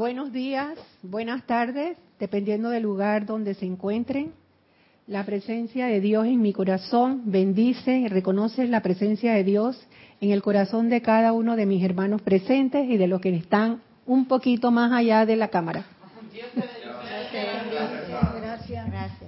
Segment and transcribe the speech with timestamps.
[0.00, 4.32] Buenos días, buenas tardes, dependiendo del lugar donde se encuentren.
[5.06, 9.78] La presencia de Dios en mi corazón bendice y reconoce la presencia de Dios
[10.22, 13.82] en el corazón de cada uno de mis hermanos presentes y de los que están
[14.06, 15.84] un poquito más allá de la cámara.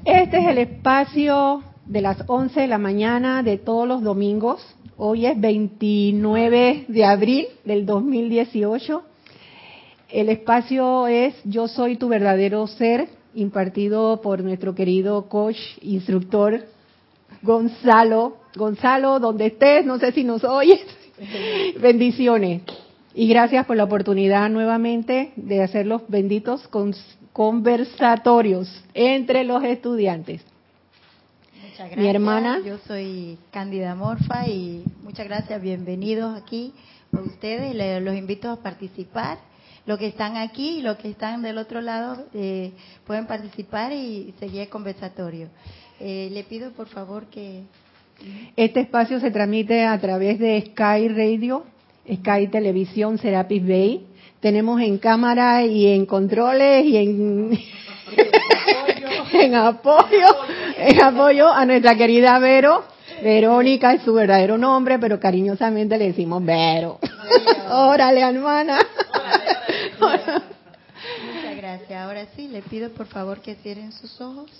[0.06, 4.74] Este es el espacio de las 11 de la mañana de todos los domingos.
[4.96, 9.11] Hoy es 29 de abril del 2018.
[10.12, 16.66] El espacio es Yo soy tu verdadero ser, impartido por nuestro querido coach, instructor
[17.40, 18.36] Gonzalo.
[18.54, 20.84] Gonzalo, donde estés, no sé si nos oyes.
[21.80, 22.60] Bendiciones.
[23.14, 26.68] Y gracias por la oportunidad nuevamente de hacer los benditos
[27.32, 30.42] conversatorios entre los estudiantes.
[31.54, 31.98] Muchas gracias.
[31.98, 32.60] Mi hermana.
[32.62, 35.62] Yo soy Cándida Morfa y muchas gracias.
[35.62, 36.74] Bienvenidos aquí
[37.16, 38.02] a ustedes.
[38.02, 39.38] Los invito a participar.
[39.84, 42.70] Los que están aquí y los que están del otro lado eh,
[43.04, 45.48] pueden participar y seguir el conversatorio.
[45.98, 47.62] Eh, le pido por favor que.
[48.54, 51.64] Este espacio se transmite a través de Sky Radio,
[52.06, 54.06] Sky Televisión Serapis Bay.
[54.38, 57.58] Tenemos en cámara y en controles y en,
[59.32, 60.26] en apoyo,
[60.76, 62.84] en apoyo a nuestra querida Vero.
[63.22, 67.00] Verónica es su verdadero nombre, pero cariñosamente le decimos Vero.
[67.68, 68.78] Órale, hermana.
[70.02, 71.92] Muchas gracias.
[71.92, 74.50] Ahora sí, le pido por favor que cierren sus ojos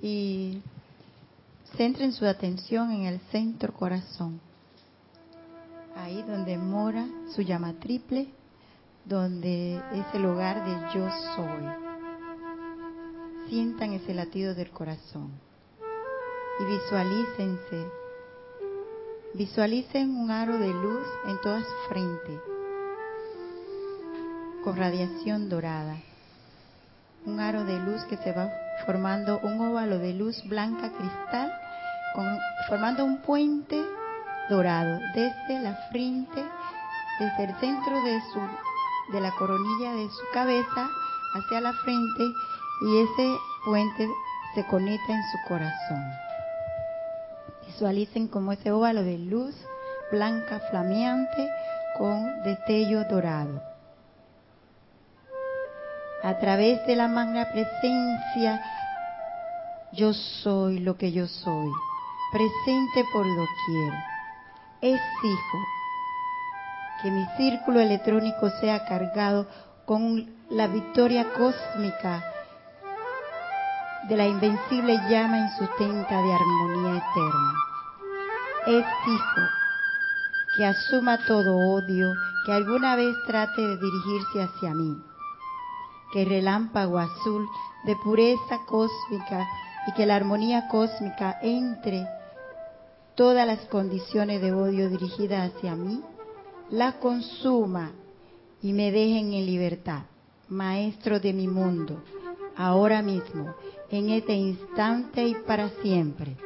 [0.00, 0.60] y
[1.76, 4.40] centren su atención en el centro corazón.
[5.96, 8.28] Ahí donde mora su llama triple,
[9.04, 11.64] donde es el hogar de yo soy.
[13.48, 15.30] Sientan ese latido del corazón
[16.60, 17.86] y visualícense.
[19.34, 22.55] Visualicen un aro de luz en toda su frente
[24.66, 25.94] con radiación dorada.
[27.24, 28.50] Un aro de luz que se va
[28.84, 31.52] formando un óvalo de luz blanca cristal,
[32.68, 33.80] formando un puente
[34.50, 36.44] dorado desde la frente,
[37.20, 38.40] desde el centro de, su,
[39.12, 40.88] de la coronilla de su cabeza
[41.36, 42.24] hacia la frente
[42.86, 44.08] y ese puente
[44.56, 46.02] se conecta en su corazón.
[47.68, 49.54] Visualicen como ese óvalo de luz
[50.10, 51.48] blanca flameante
[51.96, 53.75] con destello dorado
[56.22, 58.62] a través de la magna presencia,
[59.92, 61.70] yo soy lo que yo soy,
[62.32, 63.92] presente por doquier.
[64.80, 65.58] Exijo
[67.02, 69.46] que mi círculo electrónico sea cargado
[69.84, 72.24] con la victoria cósmica
[74.08, 77.52] de la invencible llama insustenta de armonía eterna.
[78.66, 79.40] Exijo
[80.56, 82.12] que asuma todo odio
[82.44, 85.15] que alguna vez trate de dirigirse hacia mí
[86.12, 87.46] que el relámpago azul
[87.84, 89.46] de pureza cósmica
[89.86, 92.06] y que la armonía cósmica entre
[93.14, 96.02] todas las condiciones de odio dirigidas hacia mí,
[96.70, 97.92] la consuma
[98.60, 100.02] y me dejen en libertad,
[100.48, 102.02] maestro de mi mundo,
[102.56, 103.54] ahora mismo,
[103.90, 106.36] en este instante y para siempre.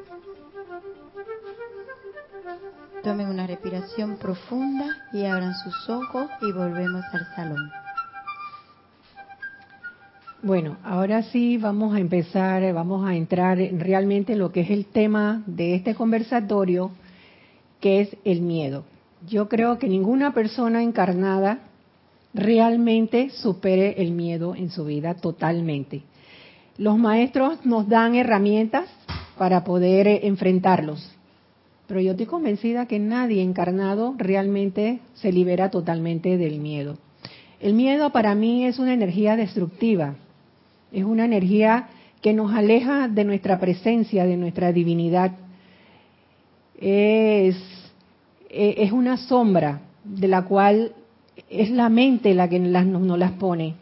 [3.02, 7.72] Tomen una respiración profunda y abran sus ojos y volvemos al salón.
[10.42, 14.86] Bueno, ahora sí vamos a empezar, vamos a entrar realmente en lo que es el
[14.86, 16.92] tema de este conversatorio,
[17.78, 18.84] que es el miedo.
[19.28, 21.58] Yo creo que ninguna persona encarnada
[22.32, 26.04] realmente supere el miedo en su vida totalmente.
[26.78, 28.88] Los maestros nos dan herramientas
[29.36, 31.06] para poder eh, enfrentarlos,
[31.86, 36.96] pero yo estoy convencida que nadie encarnado realmente se libera totalmente del miedo.
[37.60, 40.14] El miedo para mí es una energía destructiva
[40.92, 41.88] es una energía
[42.20, 45.32] que nos aleja de nuestra presencia, de nuestra divinidad.
[46.78, 47.56] Es,
[48.48, 50.92] es una sombra de la cual
[51.48, 53.74] es la mente la que nos, las pone.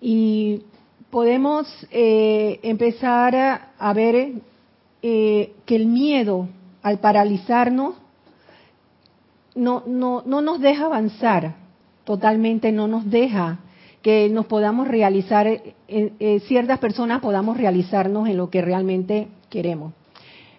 [0.00, 0.62] Y
[1.10, 4.32] podemos eh, empezar a, ver
[5.02, 6.48] eh, que el miedo,
[6.82, 7.94] al paralizarnos,
[9.54, 11.56] no, no, no nos deja avanzar,
[12.04, 13.58] totalmente no nos deja
[14.08, 19.92] que nos podamos realizar, eh, eh, ciertas personas podamos realizarnos en lo que realmente queremos.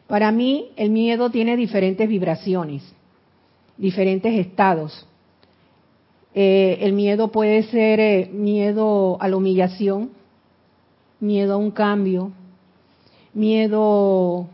[0.06, 2.84] Para mí, el miedo tiene diferentes vibraciones,
[3.76, 5.08] diferentes estados.
[6.36, 10.12] Eh, el miedo puede ser miedo a la humillación,
[11.20, 12.32] miedo a un cambio,
[13.34, 14.48] miedo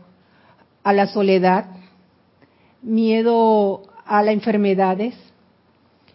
[0.82, 1.66] a la soledad,
[2.80, 5.14] miedo a las enfermedades,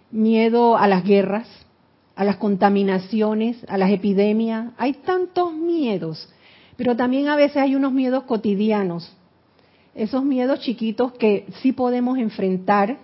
[0.10, 1.61] miedo a las guerras,
[2.22, 4.74] a las contaminaciones, a las epidemias.
[4.78, 6.30] Hay tantos miedos,
[6.78, 9.12] pero también a veces hay unos miedos cotidianos,
[9.96, 13.00] esos miedos chiquitos que sí podemos enfrentar,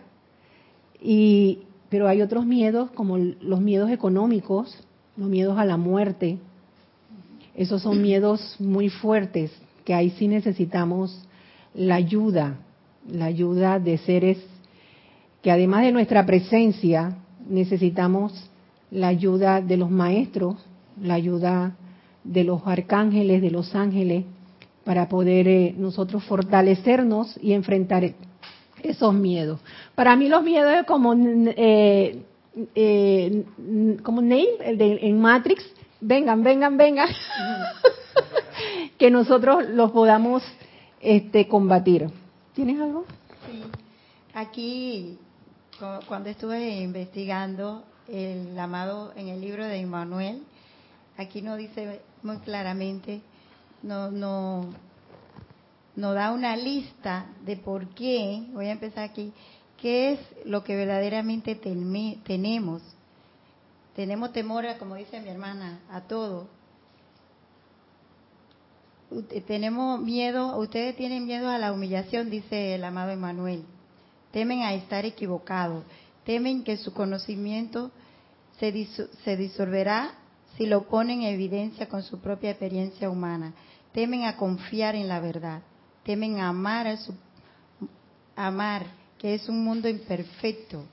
[1.01, 4.77] y, pero hay otros miedos como los miedos económicos,
[5.15, 6.37] los miedos a la muerte.
[7.55, 9.51] Esos son miedos muy fuertes
[9.83, 11.25] que ahí sí necesitamos
[11.73, 12.59] la ayuda,
[13.11, 14.37] la ayuda de seres
[15.41, 17.17] que además de nuestra presencia
[17.49, 18.47] necesitamos
[18.91, 20.55] la ayuda de los maestros,
[21.01, 21.75] la ayuda
[22.23, 24.25] de los arcángeles, de los ángeles,
[24.83, 28.09] para poder eh, nosotros fortalecernos y enfrentar
[28.81, 29.59] esos miedos.
[29.95, 32.23] Para mí los miedos es como, eh,
[32.75, 33.45] eh,
[34.03, 35.63] como Neil, el de, en Matrix,
[35.99, 37.09] vengan, vengan, vengan,
[38.97, 40.43] que nosotros los podamos
[41.01, 42.09] este, combatir.
[42.53, 43.05] ¿Tienes algo?
[43.45, 43.63] Sí.
[44.33, 45.17] Aquí,
[46.07, 50.43] cuando estuve investigando el amado en el libro de Immanuel,
[51.17, 53.21] aquí nos dice muy claramente,
[53.83, 54.73] no, no,
[55.95, 59.33] nos da una lista de por qué, voy a empezar aquí,
[59.81, 62.81] qué es lo que verdaderamente tenemos.
[63.95, 66.47] Tenemos temor, como dice mi hermana, a todo.
[69.47, 73.63] Tenemos miedo, ustedes tienen miedo a la humillación, dice el amado Emanuel.
[74.31, 75.83] Temen a estar equivocados
[76.27, 77.89] temen que su conocimiento
[78.59, 78.85] se,
[79.23, 80.11] se disolverá
[80.57, 83.53] si lo ponen en evidencia con su propia experiencia humana.
[83.93, 85.61] Temen a confiar en la verdad.
[86.03, 87.13] Temen a amar a su
[88.35, 88.87] amar,
[89.17, 90.83] que es un mundo imperfecto.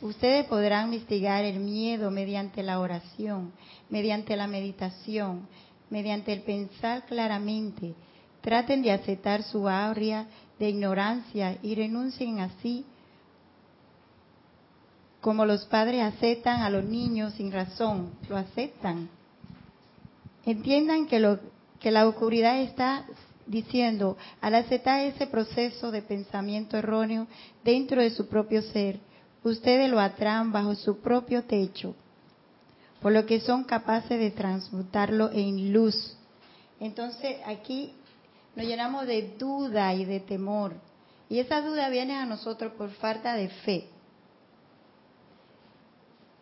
[0.00, 3.52] Ustedes podrán mitigar el miedo mediante la oración,
[3.90, 5.46] mediante la meditación,
[5.88, 7.94] mediante el pensar claramente.
[8.40, 10.26] Traten de aceptar su aurea
[10.58, 12.84] de ignorancia y renuncien así
[15.22, 19.08] como los padres aceptan a los niños sin razón, lo aceptan.
[20.44, 21.38] Entiendan que, lo,
[21.78, 23.06] que la oscuridad está
[23.46, 27.28] diciendo, al aceptar ese proceso de pensamiento erróneo
[27.62, 28.98] dentro de su propio ser,
[29.44, 31.94] ustedes lo atraen bajo su propio techo,
[33.00, 36.16] por lo que son capaces de transmutarlo en luz.
[36.80, 37.92] Entonces aquí
[38.56, 40.74] nos llenamos de duda y de temor.
[41.28, 43.91] Y esa duda viene a nosotros por falta de fe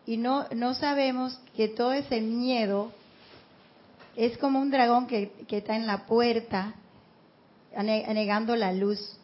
[0.07, 2.93] y no, no sabemos que todo ese miedo
[4.17, 6.75] es como un dragón que, está en la puerta
[7.77, 9.17] negando la luz.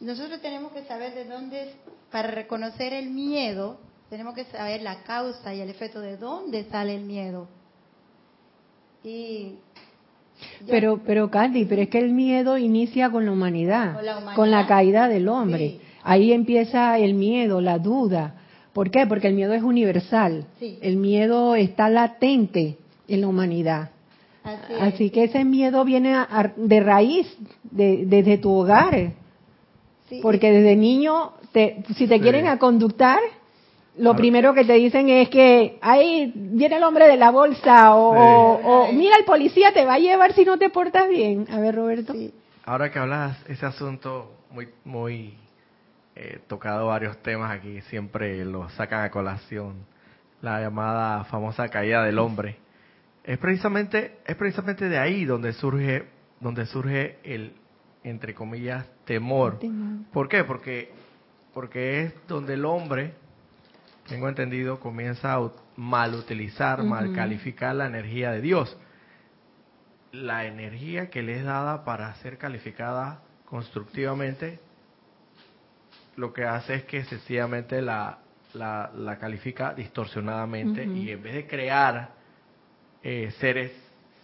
[0.00, 1.74] Nosotros tenemos que saber de dónde,
[2.12, 3.78] para reconocer el miedo,
[4.10, 7.48] tenemos que saber la causa y el efecto de dónde sale el miedo.
[9.02, 9.54] Y
[10.68, 13.96] pero, pero Candy, pero es que el miedo inicia con la humanidad,
[14.34, 15.80] con la, caída del hombre.
[16.02, 18.34] Ahí empieza el miedo, la duda,
[18.78, 19.08] ¿Por qué?
[19.08, 20.44] Porque el miedo es universal.
[20.60, 22.78] El miedo está latente
[23.08, 23.90] en la humanidad.
[24.80, 26.14] Así, que ese miedo viene
[26.54, 27.26] de raíz,
[27.72, 29.14] desde tu hogar.
[30.22, 31.32] Porque desde niño,
[31.96, 33.18] si te quieren a conductar,
[33.96, 38.92] lo primero que te dicen es que ahí viene el hombre de la bolsa o,
[38.92, 41.48] mira el policía te va a llevar si no te portas bien.
[41.50, 42.14] A ver, Roberto.
[42.64, 45.34] Ahora que hablas ese asunto muy muy
[46.20, 49.86] He tocado varios temas aquí, siempre lo sacan a colación.
[50.42, 52.58] La llamada famosa caída del hombre.
[53.22, 56.06] Es precisamente, es precisamente de ahí donde surge,
[56.40, 57.54] donde surge el,
[58.02, 59.60] entre comillas, temor.
[60.12, 60.42] ¿Por qué?
[60.42, 60.90] Porque,
[61.54, 63.14] porque es donde el hombre,
[64.08, 68.76] tengo entendido, comienza a mal utilizar, mal calificar la energía de Dios.
[70.10, 74.58] La energía que le es dada para ser calificada constructivamente
[76.18, 78.18] lo que hace es que sencillamente la,
[78.54, 82.10] la, califica distorsionadamente y en vez de crear
[83.04, 83.70] eh, seres,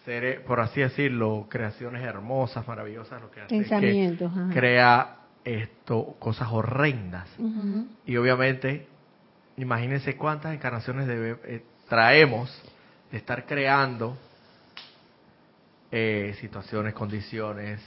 [0.05, 6.49] seres, por así decirlo, creaciones hermosas, maravillosas, lo que hace es que crea esto, cosas
[6.51, 7.29] horrendas.
[8.05, 8.89] Y obviamente,
[9.57, 12.51] imagínense cuántas encarnaciones eh, traemos
[13.13, 14.19] de estar creando
[15.93, 17.81] eh, situaciones, condiciones,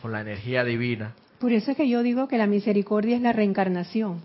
[0.00, 3.32] con la energía divina por eso es que yo digo que la misericordia es la
[3.32, 4.22] reencarnación.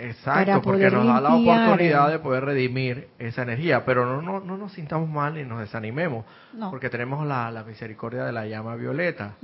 [0.00, 4.56] Exacto, porque nos da la oportunidad de poder redimir esa energía, pero no, no, no
[4.56, 6.24] nos sintamos mal y nos desanimemos,
[6.70, 9.34] porque tenemos la, misericordia de la llama violeta.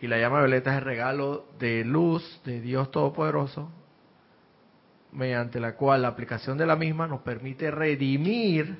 [0.00, 3.70] Y la llama violeta es el regalo de luz de Dios Todopoderoso,
[5.12, 8.76] mediante la cual la aplicación de la misma nos permite redimir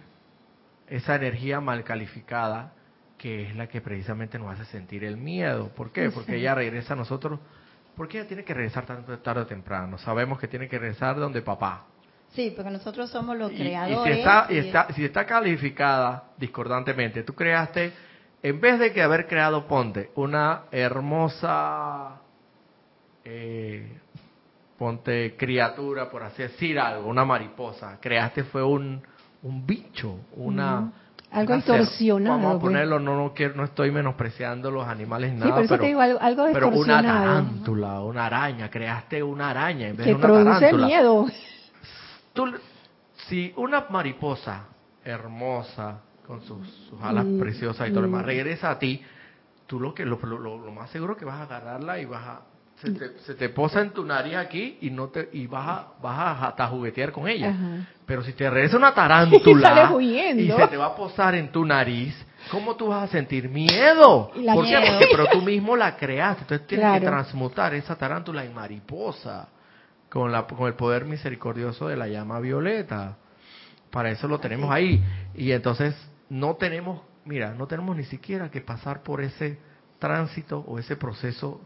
[0.87, 2.73] esa energía mal calificada,
[3.19, 5.69] que es la que precisamente nos hace sentir el miedo.
[5.75, 6.11] ¿Por qué?
[6.11, 7.41] Porque ella regresa a nosotros
[8.01, 9.99] ¿Por qué ella tiene que regresar tanto tarde o temprano?
[9.99, 11.85] Sabemos que tiene que regresar donde papá.
[12.31, 14.07] Sí, porque nosotros somos los Y- creadores.
[14.11, 17.93] Y, si, está, y está, si está calificada discordantemente, tú creaste,
[18.43, 22.23] en vez de que haber creado, ponte, una hermosa,
[23.23, 23.99] eh,
[24.79, 29.03] ponte, criatura, por así decir algo, una mariposa, creaste fue un,
[29.43, 30.91] un bicho, una...
[31.33, 35.55] Algo distorsionado, Vamos a ponerlo, no, no, quiero, no estoy menospreciando los animales, Sí, nada,
[35.55, 39.89] por eso pero, te digo algo, algo pero una tarántula, una araña, creaste una araña
[39.89, 41.27] en vez que de una produce tarántula miedo.
[42.33, 42.53] tú,
[43.29, 44.65] si una mariposa
[45.05, 48.27] hermosa con sus, sus alas Mm, preciosas y todo lo demás mm.
[48.27, 49.03] regresa a ti,
[49.67, 52.41] tú lo que lo- lo- lo más seguro que vas a agarrarla y vas a
[52.81, 55.89] se te, se te posa en tu nariz aquí y no te y vas a
[56.03, 57.51] vas a hasta juguetear con ella.
[57.51, 57.87] Ajá.
[58.07, 62.15] Pero si te regresa una tarántula y se te va a posar en tu nariz,
[62.51, 64.31] ¿cómo tú vas a sentir miedo?
[64.37, 64.71] La ¿Por qué?
[64.71, 64.99] miedo.
[64.99, 69.49] Porque pero tú mismo la creaste, entonces tienes que transmutar esa tarántula en mariposa
[70.09, 73.17] con la con el poder misericordioso de la llama violeta.
[73.91, 75.03] Para eso lo tenemos ahí
[75.35, 75.95] y entonces
[76.31, 79.59] no tenemos, mira, no tenemos ni siquiera que pasar por ese
[79.99, 81.61] tránsito o ese proceso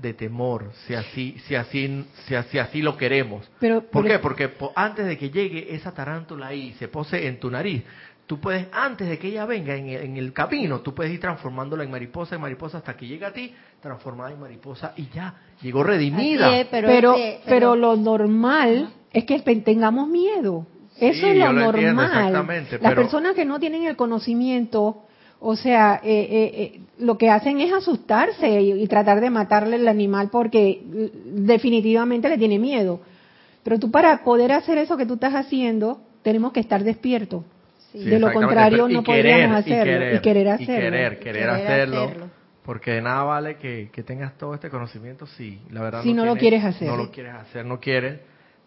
[0.00, 3.50] de temor, si así si así si así, así lo queremos.
[3.58, 4.18] Pero, ¿Por pero- qué?
[4.20, 7.82] Porque po- antes de que llegue esa tarántula ahí y se pose en tu nariz,
[8.26, 11.18] tú puedes, antes de que ella venga en el, en el camino, tú puedes ir
[11.20, 15.34] transformándola en mariposa, en mariposa, hasta que llegue a ti, transformada en mariposa y ya,
[15.62, 16.56] llegó redimida.
[16.60, 20.66] Es, pero, pero, ese- pero lo normal es que tengamos miedo.
[20.94, 22.18] Sí, Eso es lo yo lo entiendo, normal.
[22.28, 25.04] exactamente, Las pero- personas que no tienen el conocimiento,
[25.40, 29.76] o sea, eh, eh, eh, lo que hacen es asustarse y, y tratar de matarle
[29.76, 33.00] el animal porque eh, definitivamente le tiene miedo.
[33.62, 37.44] Pero tú para poder hacer eso que tú estás haciendo, tenemos que estar despiertos.
[37.92, 38.04] Sí.
[38.04, 40.74] de lo contrario, no querer, podríamos hacerlo, y querer hacerlo.
[40.74, 42.26] Y querer, querer Querer hacerlo, hacerlo.
[42.64, 46.26] Porque de nada vale que, que tengas todo este conocimiento si la verdad Si no
[46.26, 46.88] lo tienes- quieres hacer.
[46.88, 48.20] No lo quieres hacer, no quieres.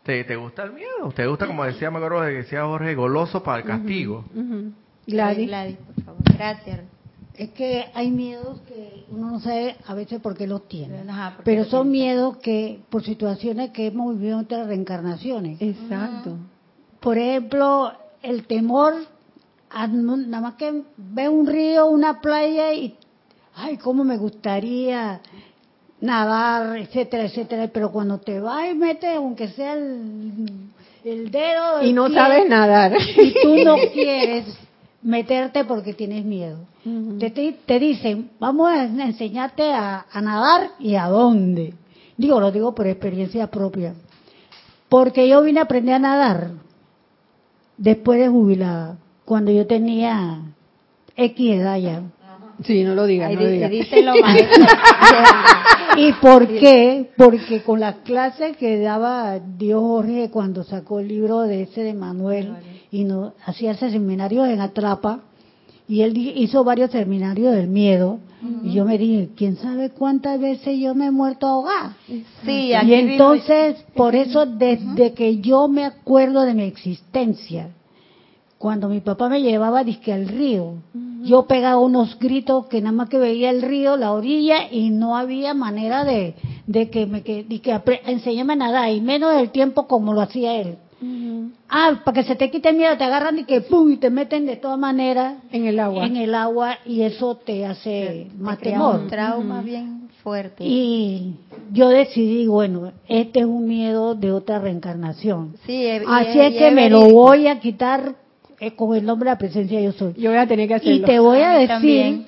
[0.04, 2.96] Te, te gusta el miedo, te gusta, como decía, me acuerdo de que decía Jorge,
[2.96, 4.26] goloso para el castigo.
[5.12, 5.48] Gladys.
[5.48, 6.22] Gladys, por favor.
[6.36, 6.80] Gracias.
[7.36, 11.00] Es que hay miedos que uno no sabe a veces por qué los tiene.
[11.10, 12.06] Ajá, Pero son tiene.
[12.06, 15.60] miedos que por situaciones que hemos vivido en otras reencarnaciones.
[15.62, 16.38] Exacto.
[17.00, 18.94] Por ejemplo, el temor
[19.72, 22.96] a nada más que ve un río, una playa y
[23.56, 25.22] ay, cómo me gustaría
[26.02, 30.48] nadar, etcétera, etcétera, pero cuando te vas y metes aunque sea el,
[31.06, 32.94] el dedo Y no pie, sabes nadar.
[33.18, 34.46] y tú no quieres
[35.04, 36.60] meterte porque tienes miedo.
[37.20, 41.74] Te, te, te dicen, vamos a enseñarte a, a nadar y a dónde.
[42.18, 43.94] Digo, lo digo por experiencia propia.
[44.90, 46.52] Porque yo vine a aprender a nadar
[47.78, 50.40] después de jubilada, cuando yo tenía
[51.16, 52.02] X edad ya.
[52.64, 53.72] Sí, no lo digas, no lo di- digas.
[55.98, 57.10] ¿Y por qué?
[57.18, 61.94] Porque con las clases que daba Dios Jorge cuando sacó el libro de ese de
[61.94, 62.54] Manuel
[62.92, 65.22] y no hacía ese seminario en Atrapa
[65.88, 68.20] y él hizo varios seminarios del miedo
[68.64, 71.96] y yo me dije, ¿quién sabe cuántas veces yo me he muerto ahogada?
[72.44, 77.70] Sí, aquí Y entonces, por eso desde que yo me acuerdo de mi existencia,
[78.62, 80.76] cuando mi papá me llevaba disque al río,
[81.24, 85.18] yo pegaba unos gritos que nada más que veía el río, la orilla, y no
[85.18, 86.36] había manera de,
[86.68, 87.84] de que me que, de que a
[88.56, 90.78] nadar, y menos del tiempo como lo hacía él.
[91.70, 94.12] Ah, para que se te quite el miedo, te agarran y que pum, y te
[94.12, 96.06] meten de todas maneras En el agua.
[96.06, 99.00] en el agua, y eso te hace te más temor.
[99.02, 100.64] un trauma bien fuerte.
[100.64, 101.34] Y
[101.74, 105.56] yo decidí, bueno, este es un miedo de otra reencarnación.
[105.66, 108.16] sí, Así y- es y que me lo voy a quitar
[108.76, 110.14] con el nombre de la presencia yo soy.
[110.18, 110.94] Yo voy a tener que hacerlo.
[110.96, 112.26] Y te voy a decir también.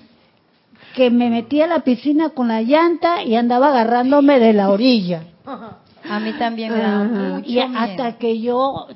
[0.96, 5.24] que me metí a la piscina con la llanta y andaba agarrándome de la orilla.
[5.46, 7.06] A mí también me da Ajá.
[7.36, 7.70] mucho Y miedo.
[7.78, 8.88] hasta que yo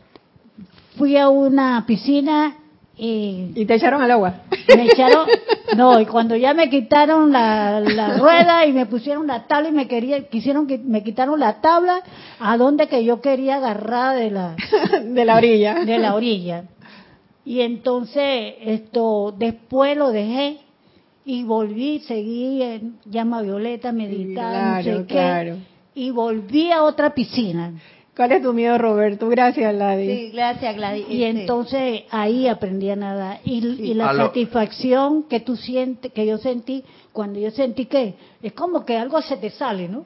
[0.98, 2.56] fui a una piscina
[3.00, 4.34] y Y te echaron al agua.
[4.76, 5.28] me echaron,
[5.78, 9.72] no, y cuando ya me quitaron la, la rueda y me pusieron la tabla y
[9.72, 12.02] me quería, quisieron que me quitaron la tabla,
[12.40, 14.56] a donde que yo quería agarrar de la,
[15.04, 15.76] de la orilla.
[15.86, 16.64] de la orilla.
[17.48, 20.58] Y entonces esto, después lo dejé
[21.24, 25.56] y volví, seguí en llama violeta, meditar, no Claro, sé qué, claro.
[25.96, 27.72] y volví a otra piscina.
[28.18, 29.30] ¿Cuál es tu miedo, Roberto?
[29.30, 30.12] Gracias, Gladys.
[30.20, 31.06] Sí, gracias Gladys.
[31.08, 33.40] Y Este, entonces ahí aprendí a nadar.
[33.46, 38.52] Y, y la satisfacción que tú sientes, que yo sentí, cuando yo sentí que es
[38.52, 40.04] como que algo se te sale, ¿no?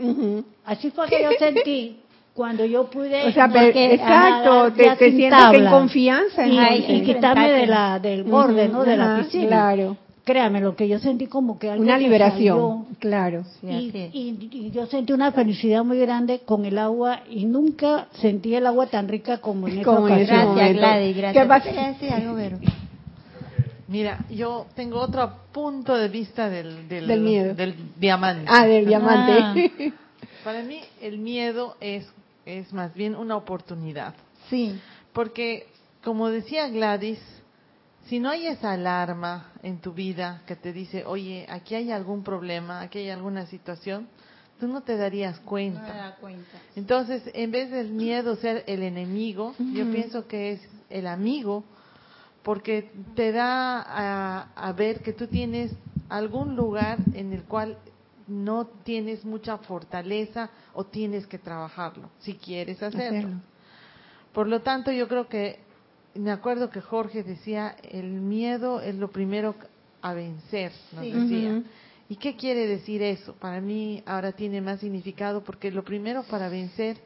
[0.66, 1.98] Así fue que yo sentí
[2.42, 3.28] cuando yo pude.
[3.28, 6.48] O sea, no, pero- que exacto, te, te sientes que en confianza.
[6.48, 6.90] Y, entonces.
[6.90, 8.84] y quitarme de la, del borde, Ujú, ¿no?
[8.84, 9.48] De la ajá, piscina.
[9.48, 9.98] Claro.
[10.24, 12.86] Créame, lo que yo sentí como que algo Una liberación, salió.
[13.00, 13.44] claro.
[13.60, 18.08] Sí, Y, y- y yo sentí una felicidad muy grande con el agua y nunca
[18.14, 20.56] sentí el agua tan rica como en esta Como en ese ocasión.
[20.56, 20.80] Gracias, momento.
[20.80, 21.44] Gladys, gracias.
[21.44, 21.64] ¿Qué pasa?
[21.70, 22.58] ¿Tú querías decir algo, Vero?
[23.88, 27.54] Mira, yo tengo otro punto de vista del, del, Del miedo.
[27.54, 28.46] del diamante.
[28.48, 29.94] Ah, del diamante.
[30.44, 32.08] Para mí el miedo es,
[32.60, 34.14] es más bien una oportunidad.
[34.50, 34.80] Sí,
[35.14, 35.68] Porque,
[36.04, 37.20] como decía Gladys,
[38.08, 42.24] si no hay esa alarma en tu vida que te dice, oye, aquí hay algún
[42.24, 44.08] problema, aquí hay alguna situación,
[44.60, 45.94] tú no te darías no me cuenta.
[45.94, 46.58] da cuenta.
[46.76, 51.64] Entonces, en vez del miedo ser el enemigo, yo pienso que es el amigo,
[52.44, 55.74] porque te da a, a ver que tú tienes
[56.10, 57.78] algún lugar en el cual
[58.32, 63.18] no tienes mucha fortaleza o tienes que trabajarlo, si quieres hacerlo.
[63.20, 63.38] Hacerlo.
[64.34, 65.60] Por lo tanto, yo creo que,
[66.16, 69.56] me acuerdo que Jorge decía, el miedo es lo primero
[70.02, 71.12] a vencer, nos Sí.
[71.12, 71.62] decía.
[72.10, 73.34] ¿Y qué quiere decir eso?
[73.34, 76.98] Para mí ahora tiene más significado porque lo primero para vencer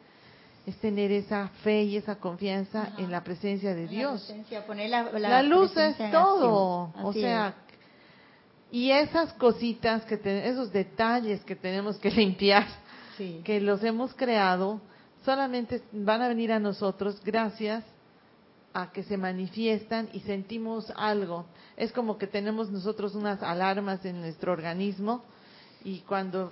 [0.66, 2.96] es tener esa fe y esa confianza Ajá.
[3.02, 4.24] en la presencia de La Dios.
[4.26, 7.54] presencia, poner la, la La luz es todo, o sea,
[8.72, 12.66] y esas cositas que te- esos detalles que tenemos que limpiar.
[13.18, 13.40] Sí.
[13.46, 14.82] que los hemos creado,
[15.24, 17.86] solamente van a venir a nosotros gracias
[18.74, 21.46] a que se manifiestan y sentimos algo.
[21.78, 25.24] Es como que tenemos nosotros unas alarmas en nuestro organismo
[25.86, 26.52] y cuando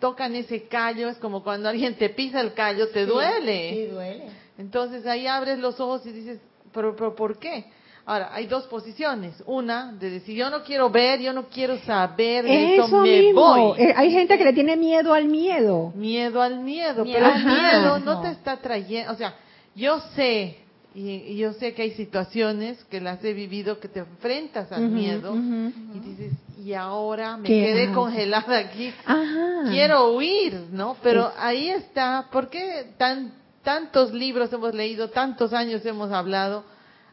[0.00, 3.74] tocan ese callo, es como cuando alguien te pisa el callo, te Sí, duele.
[3.74, 4.28] Sí, duele.
[4.56, 6.40] Entonces ahí abres los ojos y dices,
[6.72, 7.66] pero, pero ¿por qué?
[8.08, 9.34] Ahora, hay dos posiciones.
[9.44, 13.20] Una, de decir, yo no quiero ver, yo no quiero saber de esto, Eso me
[13.20, 13.40] mismo.
[13.42, 13.78] voy.
[13.82, 15.92] Eh, Hay gente que le tiene miedo al miedo.
[15.94, 19.34] Miedo al miedo, Miedo pero el miedo no te está trayendo, o sea,
[19.74, 20.56] yo sé,
[20.94, 24.88] y, y yo sé que hay situaciones que las he vivido que te enfrentas al
[24.88, 26.32] miedo y dices,
[26.64, 29.68] y ahora me ¿Qué quedé congelada aquí, Ajá.
[29.70, 30.96] quiero huir, ¿no?
[31.02, 36.64] Pero ahí está, ¿por qué tan, tantos libros hemos leído, tantos años hemos hablado?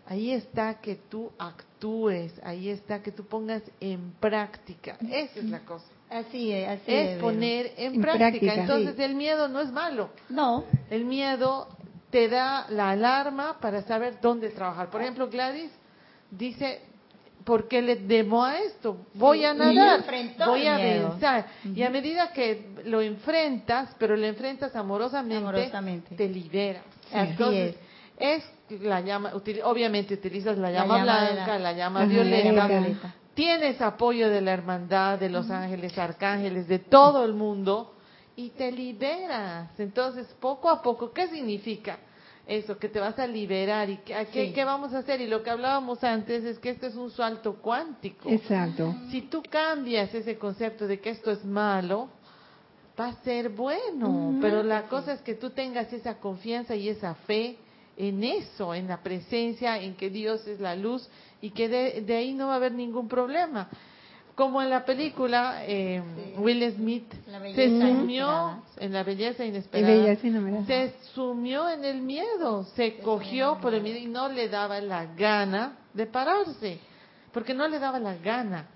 [0.08, 5.60] Ahí está que tú actúes, ahí está que tú pongas en práctica, esa es la
[5.62, 8.30] cosa Así es, así es poner en, En práctica.
[8.30, 9.02] práctica, Entonces sí.
[9.04, 10.12] el miedo no es malo.
[10.30, 11.68] No, El miedo
[12.12, 14.90] te da la alarma para saber dónde trabajar.
[14.92, 15.72] Por ejemplo, Gladys
[16.30, 16.82] dice,
[17.44, 18.98] ¿por qué le demo a esto?
[19.16, 20.06] Voy a nadar,
[20.46, 21.48] voy a pensar.
[21.74, 26.16] Y a medida que lo enfrentas, pero lo enfrentas amorosamente, Amorosamente.
[26.16, 26.84] te liberas.
[27.12, 27.95] Así Entonces, es
[28.82, 32.70] la llama, util- obviamente utilizas la La llama, blanca, la- la llama violeta,
[33.34, 37.94] tienes apoyo de la hermandad, de los ángeles, arcángeles, de todo el mundo
[38.38, 39.78] y te liberas.
[39.80, 41.98] Entonces, poco a poco, ¿qué significa?
[42.48, 44.54] Eso, que te vas a liberar y que- ¿a qué, Sí.
[44.54, 45.20] qué vamos a hacer?
[45.20, 48.30] Y lo que hablábamos antes es que esto es un salto cuántico.
[48.30, 48.94] Exacto.
[49.10, 52.08] Si tú cambias ese concepto de que esto es malo,
[53.00, 57.16] va a ser bueno, pero la cosa es que tú tengas esa confianza y esa
[57.16, 57.58] fe
[57.98, 61.08] en eso, en la presencia, en que Dios es la luz
[61.42, 63.70] y que de, de ahí no va a haber ningún problema.
[64.36, 66.34] Como en la película, eh, Sí.
[66.42, 67.10] Will Smith
[67.56, 70.66] se sumió en la belleza inesperada, bella, sí, no me da.
[70.66, 75.06] se sumió en el miedo, se cogió por el miedo y no le daba la
[75.06, 76.80] gana de pararse,
[77.32, 78.68] porque no le daba la gana.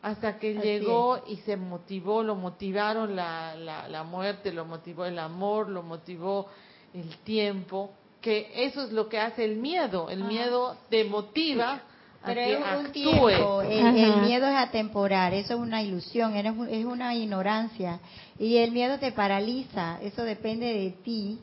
[0.00, 5.04] Hasta que Así llegó y se motivó, lo motivaron la, la, la muerte, lo motivó
[5.04, 6.48] el amor, lo motivó
[6.94, 7.92] el tiempo,
[8.22, 10.08] que eso es lo que hace el miedo.
[10.08, 10.30] El Ajá.
[10.30, 11.82] miedo te motiva
[12.22, 16.68] a pero es un tiempo, el, miedo es atemporal, eso es una ilusión, es un-
[16.68, 17.98] es una ignorancia
[18.38, 21.40] y el miedo te paraliza, eso depende de ti.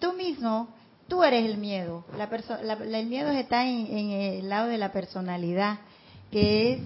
[0.00, 0.68] Tú mismo,
[1.08, 2.28] tú eres el miedo, la
[2.62, 5.78] la- la- el miedo está en, en el lado de la personalidad,
[6.30, 6.80] que es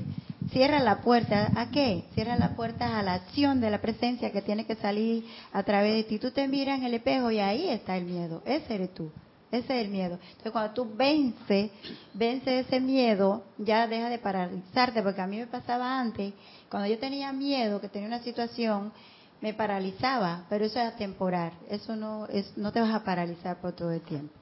[0.52, 2.04] cierra la puerta, ¿a qué?
[2.14, 5.94] Cierra la puerta a la acción de la presencia que tiene que salir a través
[5.94, 6.18] de ti.
[6.18, 9.10] Tú te miras en el espejo y ahí está el miedo, ese eres tú.
[9.52, 10.16] Ese es el miedo.
[10.28, 11.72] Entonces, cuando tú vences,
[12.14, 16.32] vences ese miedo, ya deja de paralizarte, porque a mí me pasaba antes,
[16.70, 18.92] cuando yo tenía miedo, que tenía una situación,
[19.40, 23.72] me paralizaba, pero eso es temporal, eso no es, no te vas a paralizar por
[23.72, 24.32] todo el tiempo.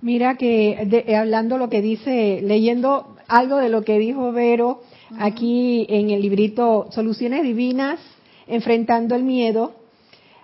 [0.00, 4.82] Mira que de- eh, hablando lo que dice, leyendo algo de lo que dijo Vero
[5.18, 8.00] aquí en el librito Soluciones Divinas,
[8.46, 9.72] enfrentando el miedo,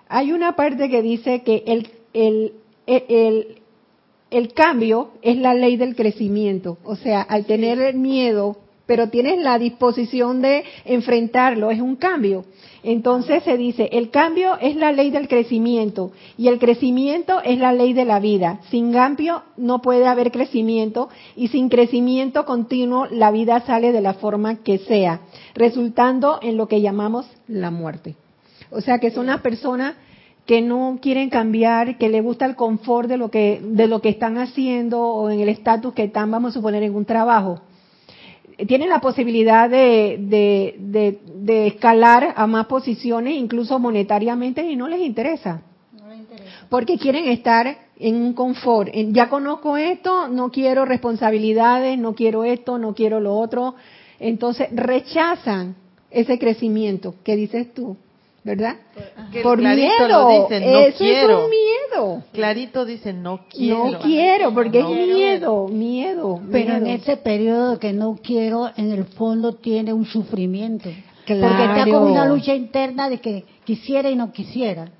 [0.07, 2.53] hay una parte que dice que el, el,
[2.87, 3.57] el, el-
[4.31, 6.77] el cambio es la ley del crecimiento.
[6.83, 12.45] O sea, al tener el miedo pero tienes la disposición de enfrentarlo, es un cambio.
[12.83, 17.73] Entonces se dice, el cambio es la ley del crecimiento y el crecimiento es la
[17.73, 18.59] ley de la vida.
[18.69, 24.13] Sin cambio no puede haber crecimiento y sin crecimiento continuo la vida sale de la
[24.13, 25.21] forma que sea,
[25.55, 28.15] resultando en lo que llamamos la muerte.
[28.69, 29.95] O sea que son las personas
[30.45, 34.09] que no quieren cambiar, que les gusta el confort de lo que de lo que
[34.09, 37.61] están haciendo o en el estatus que están, vamos a suponer, en un trabajo
[38.67, 45.01] tienen la posibilidad de, de, de, escalar a más posiciones, incluso monetariamente, y no les
[45.01, 45.61] interesa.
[45.91, 46.65] No les interesa.
[46.69, 48.89] Porque quieren estar en un confort.
[48.93, 53.75] ya conozco esto, no quiero responsabilidades, no quiero esto, no quiero lo otro.
[54.19, 55.75] Entonces rechazan
[56.11, 57.97] ese crecimiento que dices tú.
[58.45, 58.75] ¿Verdad?
[59.41, 60.07] Por miedo.
[60.07, 61.39] no Eso quiero.
[61.39, 62.23] es un miedo.
[62.31, 63.91] Clarito dice no quiero.
[63.91, 66.41] No quiero, porque es miedo, miedo.
[66.51, 70.89] Pero en ese periodo que no quiero, en el fondo tiene un sufrimiento.
[71.25, 71.47] Claro.
[71.47, 74.91] Porque está con una lucha interna de que quisiera y no quisiera.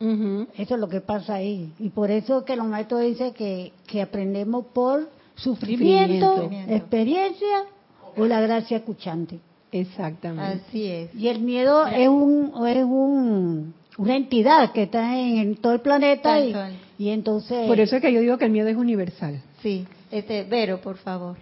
[0.00, 1.72] Eso es lo que pasa ahí.
[1.78, 7.64] Y por eso que los maestros dicen que, que aprendemos por sufrimiento, experiencia
[8.16, 9.38] o la gracia escuchante.
[9.80, 10.64] Exactamente.
[10.66, 11.14] Así es.
[11.14, 16.38] Y el miedo es un es un una entidad que está en, todo el planeta
[16.98, 19.42] y, entonces por eso es que yo digo que el miedo es universal.
[19.62, 19.86] Sí.
[20.10, 21.36] Este Vero, por favor.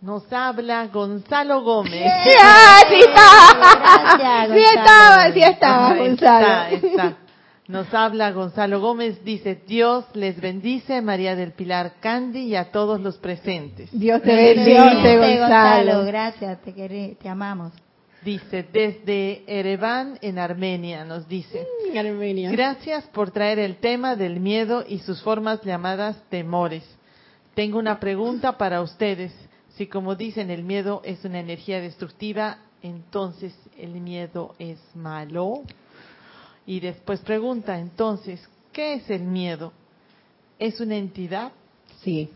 [0.00, 1.92] Nos habla Gonzalo Gómez.
[1.92, 2.30] sí
[3.00, 4.46] estaba.
[4.52, 6.76] sí estaba, sí estaba, Gonzalo.
[6.76, 7.16] está.
[7.66, 13.00] Nos habla Gonzalo Gómez, dice, Dios les bendice, María del Pilar Candy y a todos
[13.00, 13.88] los presentes.
[13.90, 16.04] Dios te bendice, Gonzalo.
[16.04, 17.72] Gracias, te, te amamos.
[18.22, 21.66] Dice, desde Ereván, en Armenia, nos dice.
[21.90, 22.50] Mm, Armenia.
[22.50, 26.84] Gracias por traer el tema del miedo y sus formas llamadas temores.
[27.54, 29.32] Tengo una pregunta para ustedes.
[29.76, 35.62] Si como dicen el miedo es una energía destructiva, entonces el miedo es malo.
[36.66, 38.40] Y después pregunta, entonces,
[38.72, 39.72] ¿qué es el miedo?
[40.58, 41.52] ¿Es una entidad?
[42.02, 42.30] Sí,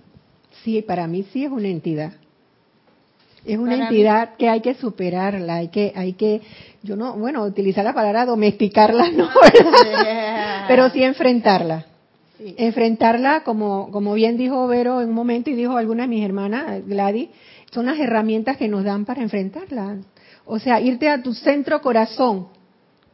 [0.63, 2.13] sí, para mí sí es una entidad.
[3.45, 6.43] Es una entidad que hay que superarla, hay que, hay que,
[6.83, 9.31] yo no, bueno, utilizar la palabra domesticarla no,
[10.69, 11.87] pero sí enfrentarla.
[12.57, 16.87] Enfrentarla, como, como bien dijo Vero en un momento y dijo alguna de mis hermanas,
[16.87, 17.31] Gladys,
[17.73, 19.97] son las herramientas que nos dan para enfrentarla.
[20.45, 22.49] O sea, irte a tu centro corazón,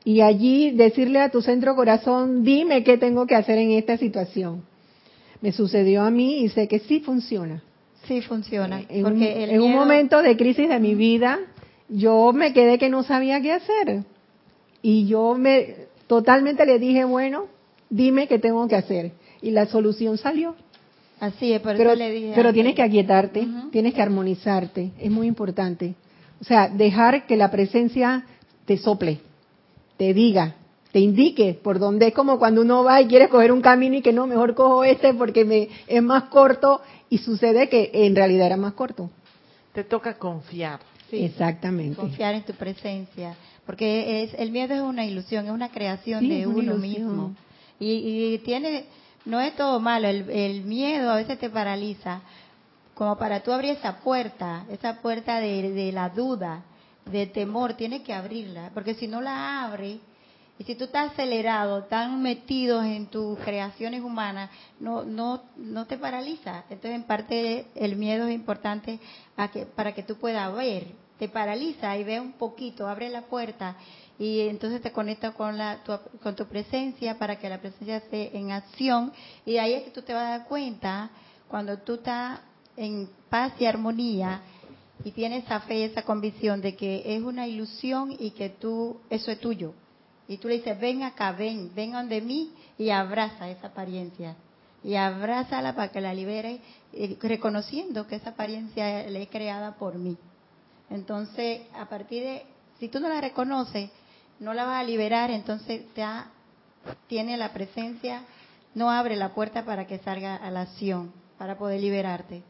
[0.04, 4.62] y allí decirle a tu centro corazón, dime qué tengo que hacer en esta situación.
[5.40, 7.62] Me sucedió a mí y sé que sí funciona.
[8.06, 8.82] Sí funciona.
[8.88, 11.40] En, porque un, en un momento de crisis de mi vida,
[11.88, 14.04] yo me quedé que no sabía qué hacer.
[14.82, 17.46] Y yo me totalmente le dije, bueno,
[17.88, 19.12] dime qué tengo que hacer.
[19.40, 20.54] Y la solución salió.
[21.18, 22.32] Así es, por pero, eso le dije.
[22.34, 25.94] Pero tienes que aquietarte, tienes que armonizarte, es muy importante.
[26.42, 28.26] O sea, dejar que la presencia
[28.66, 29.20] te sople
[29.96, 30.56] te diga,
[30.92, 34.02] te indique por dónde es como cuando uno va y quiere coger un camino y
[34.02, 38.46] que no, mejor cojo este porque me es más corto y sucede que en realidad
[38.46, 39.10] era más corto.
[39.72, 40.80] Te toca confiar.
[41.10, 41.96] Sí, Exactamente.
[41.96, 46.46] Confiar en tu presencia, porque es el miedo es una ilusión, es una creación de
[46.46, 47.34] uno mismo.
[47.80, 48.84] Y, tiene,
[49.24, 52.22] no es todo malo, el, el miedo a veces te paraliza,
[52.94, 56.62] como para tú abrir esa puerta, esa puerta de, de la duda,
[57.06, 60.00] de temor, tiene que abrirla, porque si no la abre,
[60.58, 65.98] y si tú estás acelerado, tan metido en tus creaciones humanas, no, no, no te
[65.98, 66.64] paraliza.
[66.70, 69.00] Entonces, en parte, el miedo es importante
[69.74, 70.86] para que tú puedas ver.
[71.18, 73.76] Te paraliza y ve un poquito, abre la puerta
[74.18, 78.36] y entonces te conecta con, la, tu, con tu presencia para que la presencia esté
[78.36, 79.12] en acción.
[79.44, 81.10] Y ahí es que tú te vas a dar cuenta,
[81.48, 82.40] cuando tú estás
[82.76, 84.40] en paz y armonía,
[85.04, 89.30] y tienes esa fe, esa convicción de que es una ilusión y que tú, eso
[89.30, 89.74] es tuyo.
[90.26, 94.34] Y tú le dices, ven acá, ven, ven donde mí y abraza esa apariencia.
[94.82, 96.60] Y abrázala para que la libere,
[96.94, 100.16] eh, reconociendo que esa apariencia le es creada por mí.
[100.88, 102.46] Entonces, a partir de,
[102.78, 103.90] si tú no la reconoces,
[104.40, 106.30] no la vas a liberar, entonces ya
[107.08, 108.22] tiene la presencia,
[108.74, 112.42] no abre la puerta para que salga a la acción, para poder liberarte.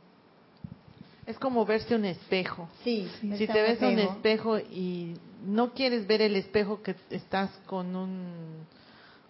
[1.26, 2.68] Es como verse un espejo.
[2.82, 3.08] Sí.
[3.20, 5.14] Si te ves un espejo y
[5.46, 8.66] no quieres ver el espejo que estás con un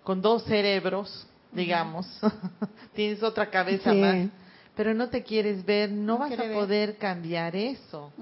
[0.03, 2.07] con dos cerebros, digamos,
[2.95, 4.29] tienes otra cabeza más,
[4.77, 8.13] pero no te quieres ver, no, vas a poder cambiar eso.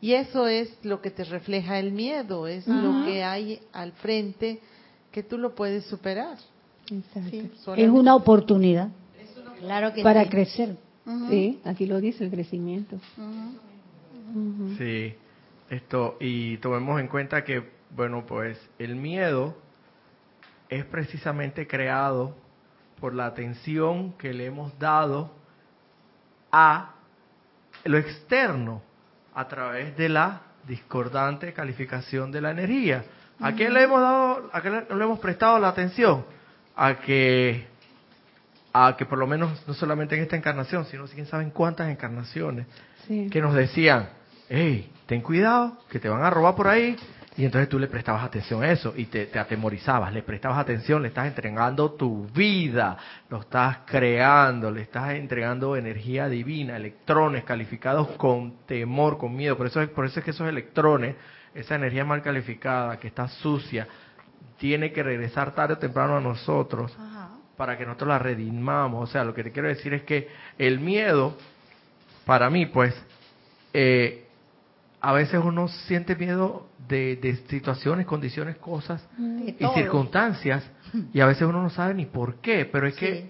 [0.00, 4.60] y eso es lo que te refleja el miedo, es lo que hay al frente
[5.10, 6.36] que tú lo puedes superar.
[6.90, 8.88] es una oportunidad
[9.60, 12.98] claro que para crecer Sí, aquí lo dice el crecimiento.
[14.78, 15.14] Sí,
[15.68, 19.56] esto, y tomemos en cuenta que, bueno, pues el miedo
[20.68, 22.34] es precisamente creado
[23.00, 25.32] por la atención que le hemos dado
[26.50, 26.94] a
[27.84, 28.82] lo externo
[29.34, 33.04] a través de la discordante calificación de la energía.
[33.40, 36.24] ¿A qué le hemos dado, a qué le hemos prestado la atención?
[36.76, 37.66] A que,
[38.72, 41.90] a que por lo menos no solamente en esta encarnación, sino quién sabe en cuántas
[41.90, 42.66] encarnaciones,
[43.06, 43.28] Sí.
[43.30, 44.08] que nos decían,
[44.48, 46.96] hey, ten cuidado, que te van a robar por ahí.
[47.34, 51.00] Y entonces tú le prestabas atención a eso y te, te atemorizabas, le prestabas atención,
[51.00, 52.98] le estás entregando tu vida,
[53.30, 59.56] lo estás creando, le estás entregando energía divina, electrones calificados con temor, con miedo.
[59.56, 61.16] Por eso es, por eso es que esos electrones,
[61.54, 63.88] esa energía mal calificada, que está sucia,
[64.58, 67.21] tiene que regresar tarde o temprano a nosotros Ajá.
[67.56, 69.08] Para que nosotros la redimamos.
[69.08, 71.36] O sea, lo que te quiero decir es que el miedo,
[72.24, 72.94] para mí, pues,
[73.72, 74.24] eh,
[75.00, 80.64] a veces uno siente miedo de, de situaciones, condiciones, cosas De y circunstancias,
[81.12, 83.28] y a veces uno no sabe ni por qué, pero es que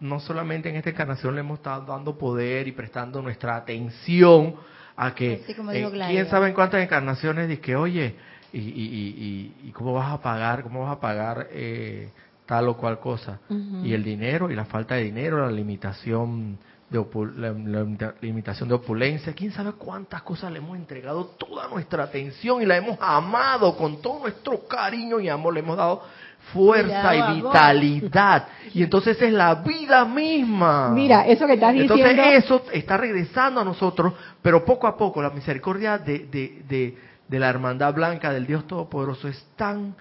[0.00, 4.54] no solamente en esta encarnación le hemos estado dando poder y prestando nuestra atención
[4.96, 8.14] a que, eh, quién sabe en cuántas encarnaciones, dice que, oye,
[8.52, 12.10] y, y, y, y, y cómo vas a pagar, cómo vas a pagar eh,
[12.46, 13.40] tal o cual cosa.
[13.82, 16.58] Y el dinero y la falta de dinero, la limitación
[16.90, 17.04] de
[17.36, 22.62] la, la limitación de opulencia, quién sabe cuántas cosas le hemos entregado toda nuestra atención
[22.62, 26.02] y la hemos amado con todo nuestro cariño y amor, le hemos dado
[26.52, 28.48] fuerza y vitalidad.
[28.74, 30.90] Y entonces es la vida misma.
[30.90, 32.38] Mira, eso que estás Entonces diciendo.
[32.38, 37.38] eso está regresando a nosotros, pero poco a poco la misericordia de, de, de, de
[37.38, 39.96] la hermandad blanca del Dios Todopoderoso es tan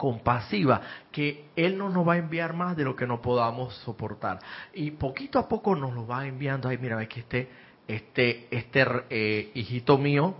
[0.00, 0.80] compasiva
[1.12, 4.38] que Él no nos va a enviar más de lo que no podamos soportar.
[4.72, 6.70] Y poquito a poco nos lo va enviando.
[6.70, 7.50] Ay, mira, ves que este,
[7.86, 10.36] este, este eh, hijito mío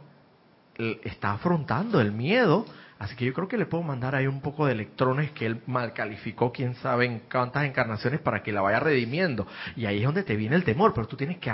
[1.05, 2.65] está afrontando el miedo.
[2.99, 5.61] Así que yo creo que le puedo mandar ahí un poco de electrones que él
[5.67, 9.47] mal calificó, quién sabe en cuántas encarnaciones, para que la vaya redimiendo.
[9.77, 11.51] Y ahí es donde te viene el temor, pero tú tienes que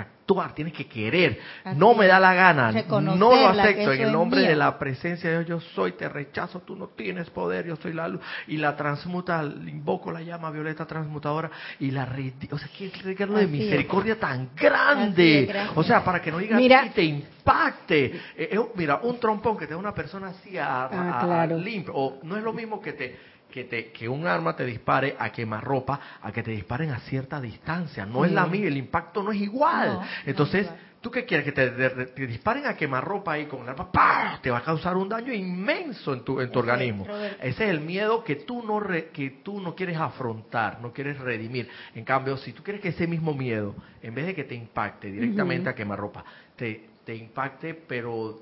[0.53, 1.39] tienes que querer.
[1.63, 3.91] Así no me da la gana, no lo acepto.
[3.93, 7.29] En el nombre de la presencia de Dios, yo soy, te rechazo, tú no tienes
[7.29, 8.21] poder, yo soy la luz.
[8.47, 12.07] Y la transmuta, invoco la llama violeta transmutadora y la
[12.51, 13.49] O sea, qué regalo de es.
[13.49, 15.43] misericordia tan grande.
[15.43, 16.85] es, o sea, para que no digas Mira.
[16.85, 18.05] y te impacte.
[18.05, 21.25] Eh, eh, mira, un trompón que te da una persona así a, a- Ah, a-
[21.25, 21.57] claro.
[21.57, 25.15] limpio, o no es lo mismo que te que te que un arma te dispare
[25.17, 29.23] a quemarropa a que te disparen a cierta distancia no es la misma el impacto
[29.23, 30.79] no es igual No, no entonces es igual.
[31.01, 34.39] tú qué quieres que te, de- te disparen a quemarropa ahí con el arma ¡pah!
[34.41, 37.37] te va a causar un daño inmenso en tu en tu organismo Roberto.
[37.43, 41.17] ese es el miedo que tú no re- que tú no quieres afrontar no quieres
[41.17, 44.55] redimir en cambio si tú quieres que ese mismo miedo en vez de que te
[44.55, 45.69] impacte directamente Ujú.
[45.69, 48.41] a quemarropa te te impacte pero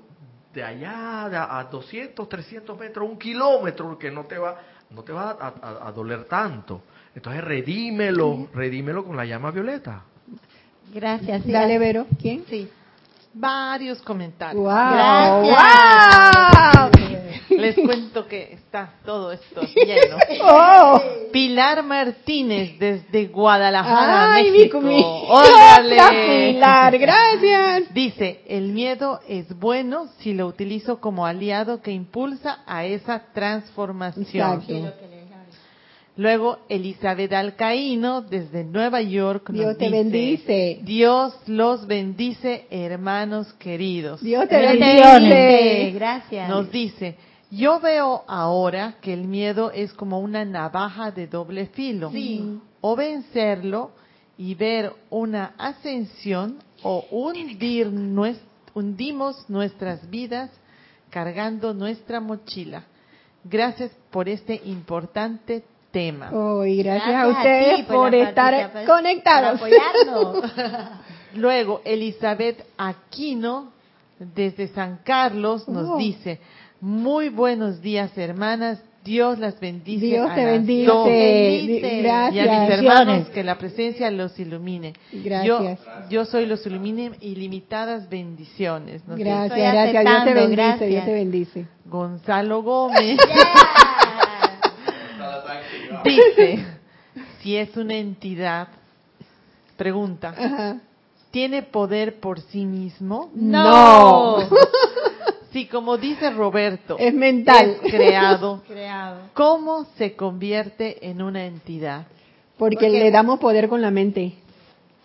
[0.52, 4.56] de allá a 200, 300 metros, un kilómetro, que no te va,
[4.90, 6.82] no te va a, a- a doler tanto.
[7.14, 10.02] Entonces redímelo, redímelo con la llama violeta.
[10.92, 11.42] Gracias.
[11.44, 12.06] sí, Dale, Vero.
[12.20, 12.44] ¿Quién?
[12.48, 12.68] Sí.
[13.34, 14.62] Varios comentarios.
[14.62, 15.46] ¡Wow!
[15.48, 17.05] Gracias.
[17.56, 20.16] Les cuento que está todo esto lleno.
[20.42, 21.00] ¡Oh!
[21.32, 24.80] Pilar Martínez desde Guadalajara, ¡Ay, México.
[24.80, 26.52] mi- ¡Órale!
[26.52, 26.98] Pilar!
[26.98, 27.94] ¡Gracias!
[27.94, 34.62] Dice, el miedo es bueno si lo utilizo como aliado que impulsa a esa transformación.
[34.62, 35.06] Exacto.
[36.18, 40.78] Luego, Elizabeth Alcaíno, desde Nueva York, nos Dios te dice, bendice.
[40.82, 44.22] Dios los bendice, hermanos queridos.
[44.22, 45.90] Dios te bendice.
[45.94, 46.48] Gracias.
[46.48, 47.16] Nos dice,
[47.50, 52.10] yo veo ahora que el miedo es como una navaja de doble filo.
[52.10, 52.60] Sí.
[52.80, 53.90] O vencerlo
[54.38, 58.40] y ver una ascensión o hundir nues-
[58.74, 60.50] hundimos nuestras vidas
[61.10, 62.84] cargando nuestra mochila.
[63.44, 66.30] Gracias por este importante tema.
[66.32, 69.60] Oh, y gracias, a ustedes ti por estar participación, conectados.
[71.34, 73.70] Luego, Elizabeth Aquino,
[74.18, 75.96] desde San Carlos, nos Oh.
[75.96, 76.40] dice,
[76.80, 78.80] muy buenos días, hermanas.
[79.04, 80.04] Dios las bendice.
[80.04, 80.86] Dios te bendice.
[80.86, 81.06] dos.
[81.06, 82.00] bendice.
[82.00, 82.70] Y a mis Gracias.
[82.70, 84.94] hermanos, que la presencia los ilumine.
[85.12, 85.78] Gracias.
[85.80, 89.02] Yo, yo soy los ilumine ilimitadas bendiciones.
[89.06, 89.22] dice.
[89.22, 90.04] Gracias, gracias.
[90.04, 90.90] Dios te bendice, gracias.
[90.90, 91.66] Dios te bendice.
[91.84, 93.16] Gonzalo Gómez
[96.04, 96.64] dice,
[97.40, 98.68] si es una entidad,
[99.76, 100.78] pregunta, Ajá.
[101.30, 103.30] ¿tiene poder por sí mismo?
[103.34, 104.38] No.
[105.56, 107.78] Si como dice Roberto, Es mental.
[107.82, 109.20] es creado, Creado.
[109.32, 112.06] ¿cómo se convierte en una entidad?
[112.58, 114.34] Porque Porque- le damos poder con la mente.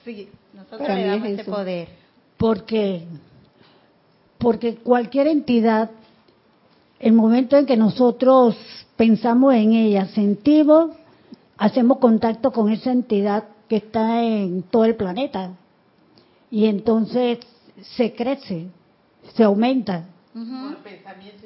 [0.04, 1.52] Sí, nosotros Para le es damos ese eso.
[1.52, 1.88] poder.
[2.36, 3.04] Porque,
[4.40, 5.90] porque cualquier entidad,
[7.00, 8.58] el momento en que nosotros
[8.98, 10.92] pensamos en ella, sentimos,
[11.58, 15.52] hacemos contacto con esa entidad que está en todo el planeta.
[16.50, 17.40] Y entonces
[17.96, 18.66] se crece,
[19.34, 20.08] se aumenta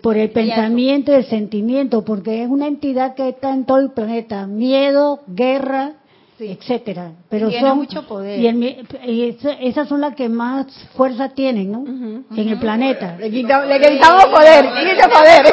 [0.02, 3.92] Por el pensamiento y el sentimiento, porque es una entidad que está en todo el
[3.92, 5.94] planeta, miedo, guerra,
[6.38, 6.48] Sí.
[6.52, 7.14] etcétera.
[7.30, 8.42] Pero tiene son mucho poder.
[8.42, 11.86] y, el y esas son las que más fuerza tienen, ¿no?
[11.88, 13.16] En el planeta.
[13.18, 15.46] Le quitamos, le quitamos poder, le quitamos poder.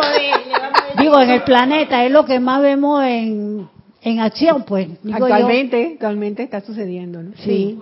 [0.99, 3.69] Digo, en el planeta es lo que más vemos en,
[4.03, 4.89] en acción, pues.
[5.05, 5.25] digo yo.
[5.25, 7.31] Actualmente, actualmente está sucediendo, ¿no?
[7.37, 7.79] Sí.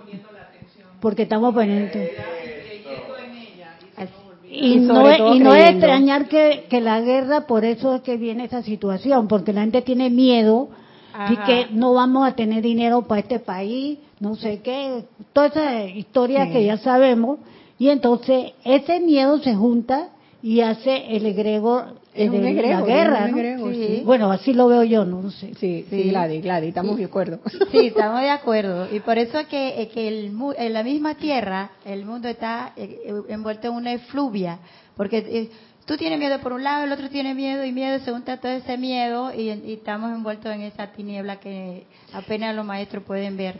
[0.99, 2.11] Porque estamos pendientes.
[4.53, 8.01] Y, Y no, es- y no es extrañar que, que la guerra, por eso es
[8.01, 10.67] que viene esa situación, porque la gente tiene miedo
[11.29, 15.83] y que no vamos a tener dinero para este país, no sé qué, toda esa
[15.85, 16.51] historia Sí.
[16.51, 17.39] que ya sabemos,
[17.79, 20.09] y entonces ese miedo se junta
[20.43, 23.27] y hace el egregor Es un de egregor, la guerra.
[23.27, 23.73] Sí.
[23.73, 24.01] sí.
[24.03, 25.53] Bueno, así lo veo yo, no sé.
[25.55, 25.85] Sí.
[25.89, 27.39] Gladys, Gladys, estamos de acuerdo.
[27.71, 28.87] Sí, estamos de acuerdo.
[28.93, 33.01] Y por eso es que, que el, en la misma tierra el mundo está eh,
[33.05, 34.59] eh, envuelto en una efluvia.
[34.97, 35.49] Porque eh,
[35.85, 38.51] tú tienes miedo por un lado, el otro tiene miedo y miedo, se junta todo
[38.51, 43.55] ese miedo y, y estamos envueltos en esa tiniebla que apenas los maestros pueden ver.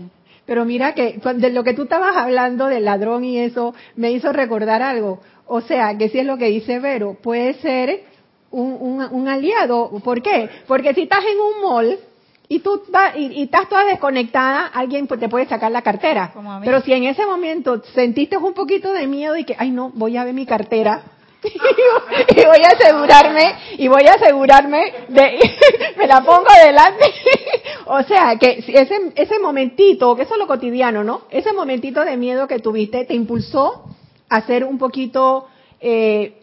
[0.46, 4.34] Pero mira que de lo que tú estabas hablando del ladrón y eso me hizo
[4.34, 5.22] recordar algo.
[5.54, 8.04] O sea, que si es lo que dice Vero, puede ser
[8.52, 9.90] un, un- un aliado.
[10.02, 10.50] ¿Por qué?
[10.66, 12.00] Porque si estás en un mall
[12.48, 16.32] y tú vas- y, y estás toda desconectada, alguien pues, te puede sacar la cartera.
[16.34, 16.66] Como a mí.
[16.66, 20.16] Pero si en ese momento sentiste un poquito de miedo y que, ay no, voy
[20.16, 21.02] a ver mi cartera.
[21.44, 25.40] y voy a asegurarme y voy a asegurarme de
[25.98, 27.04] me la pongo delante
[27.88, 32.06] o sea que si ese ese momentito que eso es lo cotidiano no ese momentito
[32.06, 33.86] de miedo que tuviste te impulsó
[34.32, 35.48] a ser un poquito
[35.82, 36.42] eh,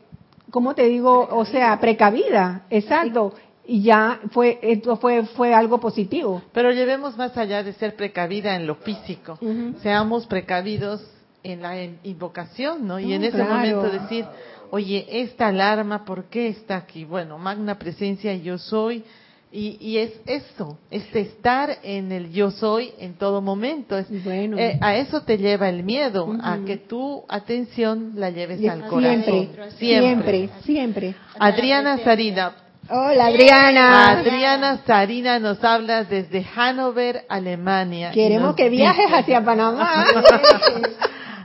[0.50, 3.32] cómo te digo o sea precavida exacto
[3.66, 8.54] y ya fue esto fue fue algo positivo Pero llevemos más allá de ser precavida
[8.56, 9.38] en lo físico.
[9.82, 11.02] Seamos precavidos
[11.42, 12.98] en la in- invocación, ¿no?
[12.98, 13.54] Y en No, ese claro.
[13.54, 14.24] momento decir,
[14.70, 17.04] oye, esta alarma, ¿por qué está aquí?
[17.04, 19.04] Bueno, magna presencia, yo soy.
[19.50, 23.96] Y, y es eso, es estar en el yo soy en todo momento.
[23.96, 24.58] Es, Bueno.
[24.58, 28.86] eh, a eso te lleva el miedo, a que tu atención la lleves Y al
[28.86, 29.22] corazón.
[29.24, 32.52] siempre siempre siempre Adriana Sarina,
[32.90, 38.10] hola Adriana Adriana Sarina nos habla desde Hannover, Alemania.
[38.10, 40.04] queremos nos que viajes dice- hacia Panamá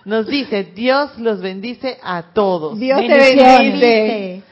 [0.06, 2.78] Nos dice, Dios los bendice a todos.
[2.78, 4.44] Dios te bendice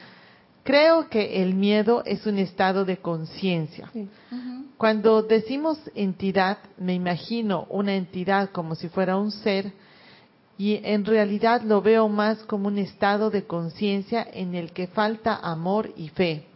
[0.64, 3.90] Creo que el miedo es un estado de conciencia.
[3.92, 4.08] Sí.
[4.76, 9.72] Cuando decimos entidad, me imagino una entidad como si fuera un ser
[10.58, 15.36] y en realidad lo veo más como un estado de conciencia en el que falta
[15.36, 16.46] amor y fe.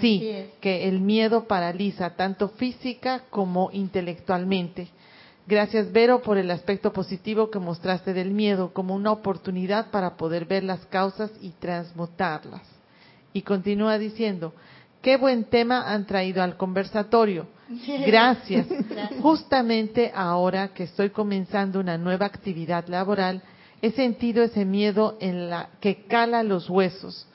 [0.00, 0.50] Sí, es.
[0.60, 4.88] que el miedo paraliza tanto física como intelectualmente.
[5.46, 10.44] Gracias, Vero, por el aspecto positivo que mostraste del miedo como una oportunidad para poder
[10.44, 12.79] ver las causas y transmutarlas.
[13.32, 14.52] Y continúa diciendo,
[15.02, 17.46] qué buen tema han traído al conversatorio.
[18.06, 18.66] Gracias.
[19.20, 23.42] Justamente ahora que estoy comenzando una nueva actividad laboral,
[23.82, 27.26] he sentido ese miedo en la que cala los huesos.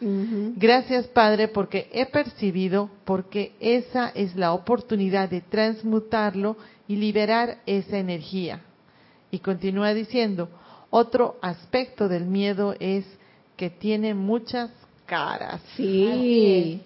[0.56, 7.98] Gracias, Padre, porque he percibido, porque esa es la oportunidad de transmutarlo y liberar esa
[7.98, 8.62] energía.
[9.32, 10.50] Y continúa diciendo,
[10.92, 13.06] otro aspecto del miedo es
[13.58, 14.70] que tiene muchas
[15.06, 15.62] caras.
[15.76, 16.82] Sí.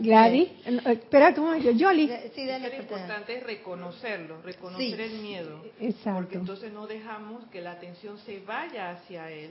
[0.00, 2.08] Gladys, eh, espera tú, Yoli.
[2.34, 2.82] Sí, dale, Lo Tatiana.
[2.82, 5.02] importante es reconocerlo, reconocer Sí.
[5.02, 5.58] el miedo.
[5.60, 6.38] Porque Exacto.
[6.38, 9.50] entonces no dejamos que la atención se vaya hacia él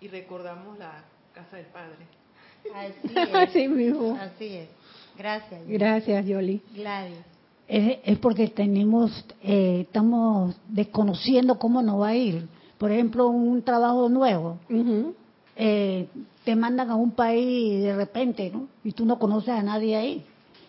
[0.00, 1.02] y recordamos la
[1.34, 2.06] casa del Padre.
[2.74, 3.34] Así es.
[3.34, 4.16] Así mismo.
[4.20, 4.68] Así es.
[5.18, 5.60] Gracias.
[5.66, 6.60] Gracias, Yoli.
[6.74, 7.16] Gladys.
[7.66, 12.46] Es, es porque tenemos, eh, estamos desconociendo cómo nos va a ir.
[12.78, 14.58] Por ejemplo, un trabajo nuevo.
[15.56, 16.06] Eh,
[16.46, 18.68] te mandan a un país de repente, ¿no?
[18.84, 20.24] Y tú no conoces a nadie ahí.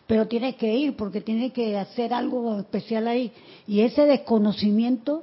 [0.08, 3.32] Pero tienes que ir porque tienes que hacer algo especial ahí.
[3.68, 5.22] Y ese desconocimiento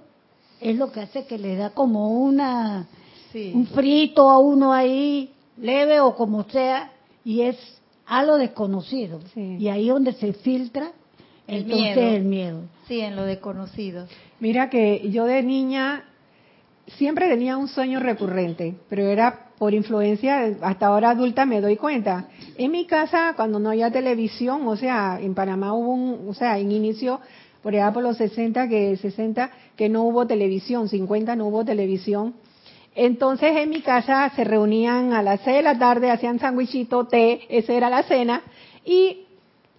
[0.60, 2.86] es lo que hace que le da como una
[3.32, 3.50] Sí.
[3.52, 6.92] un frito a uno ahí, leve o como sea,
[7.24, 7.56] y es
[8.06, 9.18] algo desconocido.
[9.34, 9.56] Sí.
[9.58, 10.92] Y ahí donde se filtra
[11.48, 12.10] El entonces miedo.
[12.16, 12.60] el miedo.
[12.86, 14.06] Sí, en lo desconocido.
[14.38, 16.04] Mira que yo de niña
[16.86, 22.28] siempre tenía un sueño recurrente, pero era por influencia, hasta ahora adulta me doy cuenta.
[22.56, 26.58] En mi casa, cuando no había televisión, o sea, en Panamá hubo un, o sea,
[26.58, 27.20] en inicio
[27.62, 32.34] por allá por los 60 que 60 que no hubo televisión, 50 no hubo televisión.
[32.94, 37.40] Entonces en mi casa se reunían a las 6 de la tarde, hacían sándwichito, té,
[37.48, 38.42] esa era la cena,
[38.84, 39.24] y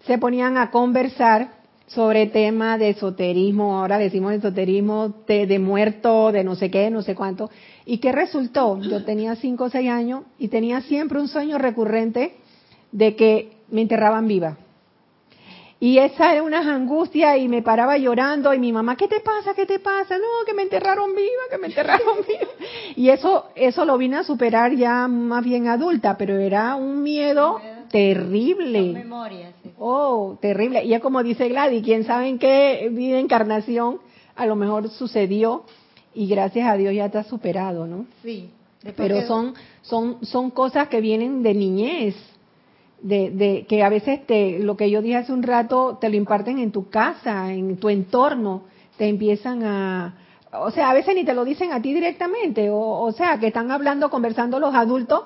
[0.05, 1.49] se ponían a conversar
[1.87, 7.01] sobre tema de esoterismo, ahora decimos esoterismo, de, de muerto, de no sé qué, no
[7.01, 7.49] sé cuánto.
[7.85, 8.79] ¿Y qué resultó?
[8.81, 12.35] Yo tenía 5 o 6 años y tenía siempre un sueño recurrente
[12.91, 14.57] de que me enterraban viva.
[15.79, 19.53] Y esa era una angustia y me paraba llorando y mi mamá, ¿qué te pasa?
[19.53, 20.17] ¿Qué te pasa?
[20.17, 22.51] No, que me enterraron viva, que me enterraron viva.
[22.95, 27.59] Y eso, eso lo vine a superar ya más bien adulta, pero era un miedo
[27.91, 28.93] terrible.
[28.93, 29.64] Memoria, sí.
[29.77, 30.83] Oh, terrible.
[30.85, 33.99] Y es como dice Gladys, quién sabe en qué vida encarnación
[34.35, 35.63] a lo mejor sucedió
[36.13, 38.05] y gracias a Dios ya está superado, ¿no?
[38.23, 38.49] Sí.
[38.95, 42.15] Pero que- son, son, son cosas que vienen de niñez,
[43.01, 46.15] de, de que a veces te, lo que yo dije hace un rato, te lo
[46.15, 48.63] imparten en tu casa, en tu entorno,
[48.97, 50.15] te empiezan a,
[50.61, 53.47] o sea, a veces ni te lo dicen a ti directamente, o, o sea, que
[53.47, 55.23] están hablando, conversando los adultos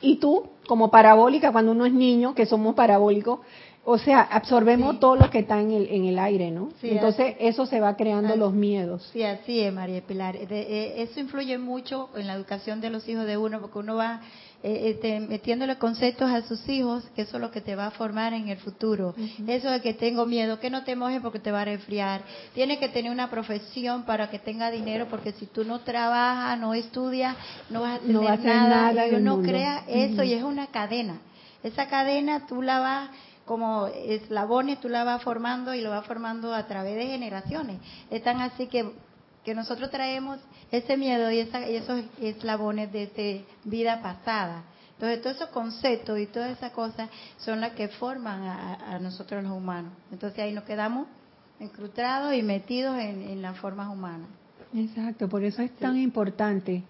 [0.00, 3.40] y tú, como parabólica, cuando uno es niño, que somos parabólicos,
[3.84, 5.00] o sea, absorbemos Sí.
[5.00, 6.70] todo lo que está en el, en el aire, ¿no?
[6.80, 9.08] Sí, Entonces, eso se va creando así- los miedos.
[9.12, 10.38] Sí, así es, María Pilar.
[10.38, 13.96] De- eh, eso influye mucho en la educación de los hijos de uno, porque uno
[13.96, 14.20] va
[14.62, 17.90] eh, este, metiéndole conceptos a sus hijos, que eso es lo que te va a
[17.92, 19.14] formar en el futuro.
[19.46, 22.20] Eso de que tengo miedo, que no te mojes porque te va a resfriar.
[22.52, 26.74] Tienes que tener una profesión para que tenga dinero, porque si tú no trabajas, no
[26.74, 27.36] estudias,
[27.70, 28.68] no vas a tener No vas a nada.
[28.92, 29.48] nada y uno mundo.
[29.50, 31.22] crea eso y es una cadena.
[31.62, 33.08] Esa cadena tú la vas
[33.50, 37.80] como eslabones, tú la vas formando y lo vas formando a través de generaciones.
[38.08, 38.88] Es tan así que,
[39.44, 40.38] que nosotros traemos
[40.70, 44.62] ese miedo y, esa, y esos eslabones desde vida pasada.
[44.92, 49.42] Entonces, todos esos conceptos y todas esas cosas son las que forman a, a nosotros
[49.42, 49.94] los humanos.
[50.12, 51.08] Entonces, ahí nos quedamos
[51.58, 54.28] encrutrados y metidos en, en las formas humanas.
[54.72, 56.84] Exacto, por eso es tan importante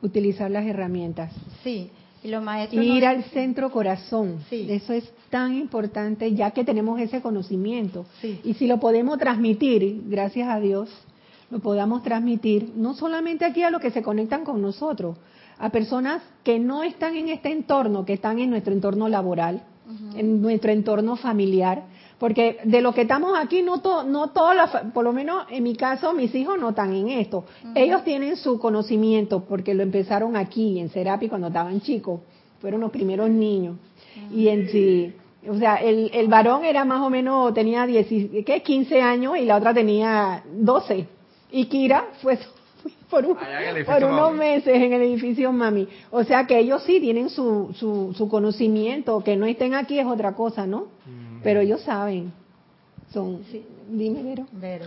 [0.00, 1.32] utilizar las herramientas.
[1.64, 1.90] Sí,
[2.22, 2.84] y los maestros...
[2.84, 4.68] Ir al centro corazón, Sí.
[4.70, 8.04] eso es tan importante ya que tenemos ese conocimiento.
[8.20, 8.38] Sí.
[8.44, 10.90] Y si lo podemos transmitir, gracias a Dios,
[11.50, 15.16] lo podamos transmitir no solamente aquí a los que se conectan con nosotros,
[15.58, 19.62] a personas que no están en este entorno, que están en nuestro entorno laboral,
[20.16, 21.84] en nuestro entorno familiar,
[22.18, 25.74] porque de lo que estamos aquí, no, to- no todos, por lo menos en mi
[25.76, 27.44] caso, mis hijos no están en esto.
[27.74, 32.20] Ellos tienen su conocimiento porque lo empezaron aquí, en Serapi, cuando estaban chicos,
[32.60, 33.76] fueron los primeros niños.
[34.34, 35.12] Y en sí,
[35.48, 38.06] o sea, el, el varón era más o menos, tenía 10,
[38.46, 38.62] ¿qué?
[38.64, 41.06] 15 años y la otra tenía 12.
[41.50, 42.38] Y Kira fue
[43.10, 43.36] por, un-
[43.84, 44.38] por unos Mami.
[44.38, 45.88] meses en el edificio Mami.
[46.10, 50.06] O sea que ellos sí tienen su, su, su conocimiento, que no estén aquí es
[50.06, 50.86] otra cosa, ¿no?
[51.42, 52.32] Pero ellos saben.
[53.12, 53.40] Son,
[53.90, 54.46] dime, Vero.
[54.52, 54.84] Vero.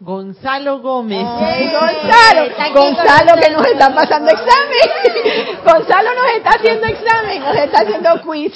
[0.00, 1.18] Gonzalo Gómez.
[1.42, 2.72] ¡Ey, Está Gonzalo!
[2.74, 5.56] Gonzalo que nos está pasando examen.
[5.64, 8.52] Gonzalo nos está haciendo examen, nos está haciendo quiz.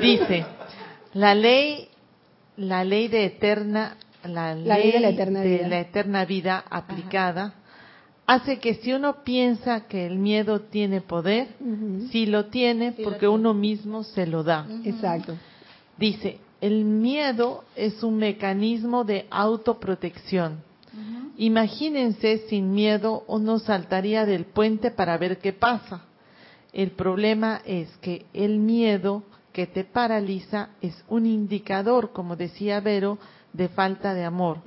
[0.00, 0.44] Dice,
[1.14, 1.88] la ley,
[2.56, 5.68] la ley de eterna, la, La ley de la eterna de vida.
[5.68, 7.54] la eterna vida aplicada
[8.26, 12.08] hace que si uno piensa que el miedo tiene poder, Ujú.
[12.10, 13.34] sí lo tiene Sí lo porque tiene.
[13.34, 14.66] uno mismo se lo da.
[14.84, 15.34] Exacto.
[15.96, 20.66] Dice, el miedo es un mecanismo de autoprotección.
[21.36, 26.02] Imagínense sin miedo uno saltaría del puente para ver qué pasa.
[26.72, 33.18] El problema es que el miedo que te paraliza es un indicador, como decía Vero,
[33.52, 34.58] de falta de amor.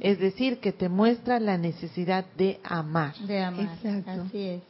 [0.00, 3.16] Es decir, que te muestra la necesidad de amar.
[3.18, 3.78] De amar.
[3.82, 4.22] Exacto.
[4.22, 4.69] Así es.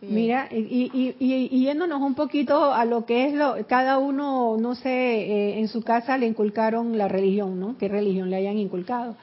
[0.00, 4.56] Mira, y, y, y- y yéndonos un poquito a lo que es lo, cada uno,
[4.58, 7.76] no sé, eh, en su casa le inculcaron la religión, ¿no?
[7.78, 9.16] ¿Qué religión le hayan inculcado?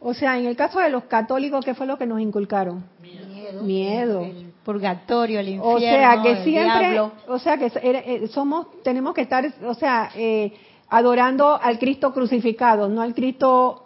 [0.00, 2.82] O sea, en el caso de los católicos, ¿qué fue lo que nos inculcaron?
[3.02, 3.62] Miedo.
[3.62, 4.20] Miedo.
[4.22, 7.12] El purgatorio, el infierno, O sea, que el siempre, diablo.
[7.28, 10.52] o sea, que eh, somos, tenemos que estar, o sea, eh,
[10.88, 13.84] adorando al Cristo crucificado, no al Cristo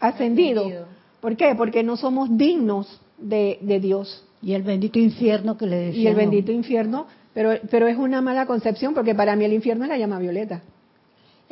[0.00, 0.62] ascendido.
[0.62, 0.86] Ascendido.
[1.20, 1.54] ¿Por qué?
[1.54, 4.24] Porque no somos dignos de, de Dios.
[4.42, 6.02] Y el bendito infierno que le decía.
[6.02, 9.84] y el bendito infierno, pero, pero es una mala concepción porque para mí el infierno
[9.84, 10.62] es la llama violeta.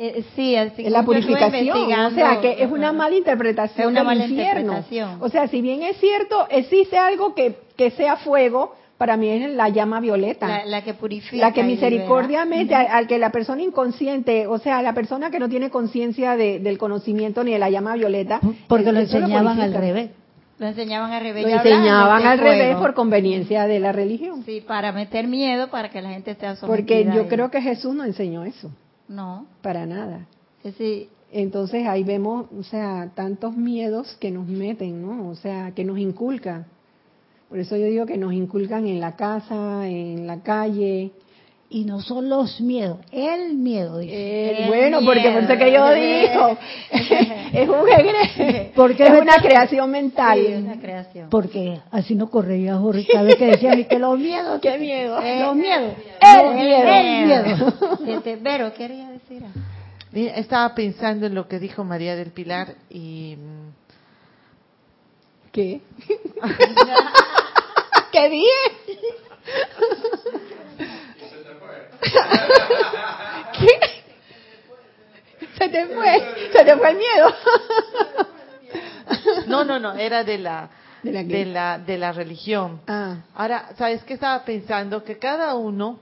[0.01, 3.99] Eh, sí, así Es la purificación, o sea que es una mala interpretación Es una
[3.99, 4.61] del mala infierno.
[4.77, 5.17] interpretación.
[5.21, 9.49] O sea, si bien es cierto, existe algo que, que sea fuego, para mí es
[9.51, 10.47] la llama violeta.
[10.47, 11.45] la, la que purifica.
[11.45, 15.49] La que misericordiamente al, al que la persona inconsciente, o sea, la persona que no
[15.49, 19.73] tiene conciencia de- del conocimiento ni de la llama violeta, Porque lo eso enseñaban al
[19.73, 20.09] revés.
[20.59, 21.43] Lo enseñaban al revés.
[21.45, 24.43] Lo enseñaban al revés por conveniencia de la religión.
[24.45, 26.67] Sí, para meter miedo, para que la gente esté sometida.
[26.67, 28.69] Porque yo creo que Jesús no enseñó eso,
[29.07, 30.27] No, para nada.
[30.63, 35.29] decir, Entonces ahí vemos, o sea, tantos miedos que nos meten, ¿no?
[35.29, 36.65] O sea, que nos inculcan.
[37.47, 41.11] Por eso yo digo que nos inculcan en la casa, en la calle.
[41.71, 43.99] Y no son los miedos, el miedo.
[43.99, 44.11] Dice.
[44.15, 45.35] Eh, El bueno, porque miedo.
[45.35, 46.57] pensé que yo digo,
[47.53, 50.39] es un egre- Porque es una creación mental.
[50.39, 51.29] Sí, es una creación.
[51.29, 54.59] Porque así no corría Jorge cada vez que decía que los miedos.
[54.63, 55.21] Qué miedo.
[55.21, 55.93] Eh, Los miedos.
[56.19, 56.87] El miedo.
[56.87, 57.73] El miedo.
[58.17, 59.43] Este, Vero, quería decir
[60.11, 63.37] Estaba pensando en lo que dijo María del Pilar y
[65.51, 65.81] ¿Qué?
[68.11, 68.47] ¿Qué dije?
[73.59, 73.79] ¿Qué?
[75.57, 77.33] Se te fue, se te fue el miedo.
[79.47, 80.69] no, no, no, era de la
[81.03, 82.81] ¿De la de la de la religión.
[82.87, 85.03] Ah, Ahora, ¿sabes qué estaba pensando?
[85.03, 85.99] Que cada uno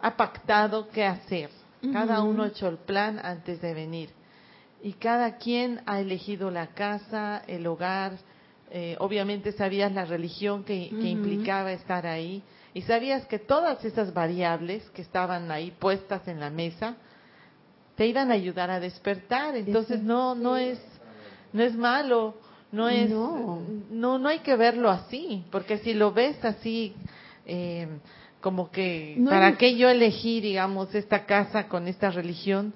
[0.00, 1.50] ha pactado qué hacer.
[1.92, 4.10] Cada uno ha hecho el plan antes de venir.
[4.82, 8.12] Y cada quien ha elegido la casa, el hogar.
[8.70, 12.42] Eh, obviamente sabías la religión que, implicaba estar ahí.
[12.76, 16.94] Y sabías que todas esas variables que estaban ahí puestas en la mesa
[17.94, 19.56] te iban a ayudar a despertar.
[19.56, 20.78] Entonces no, no es,
[21.54, 22.34] no es malo,
[22.70, 23.62] no es, No.
[23.88, 26.94] no, no hay que verlo así, porque si lo ves así,
[27.46, 27.88] eh,
[28.42, 32.74] como que, No ¿para qué yo elegí, digamos, esta casa con esta religión?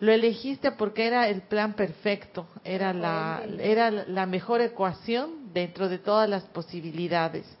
[0.00, 5.98] Lo elegiste porque era el plan perfecto, era la, era la mejor ecuación dentro de
[5.98, 7.59] todas las posibilidades.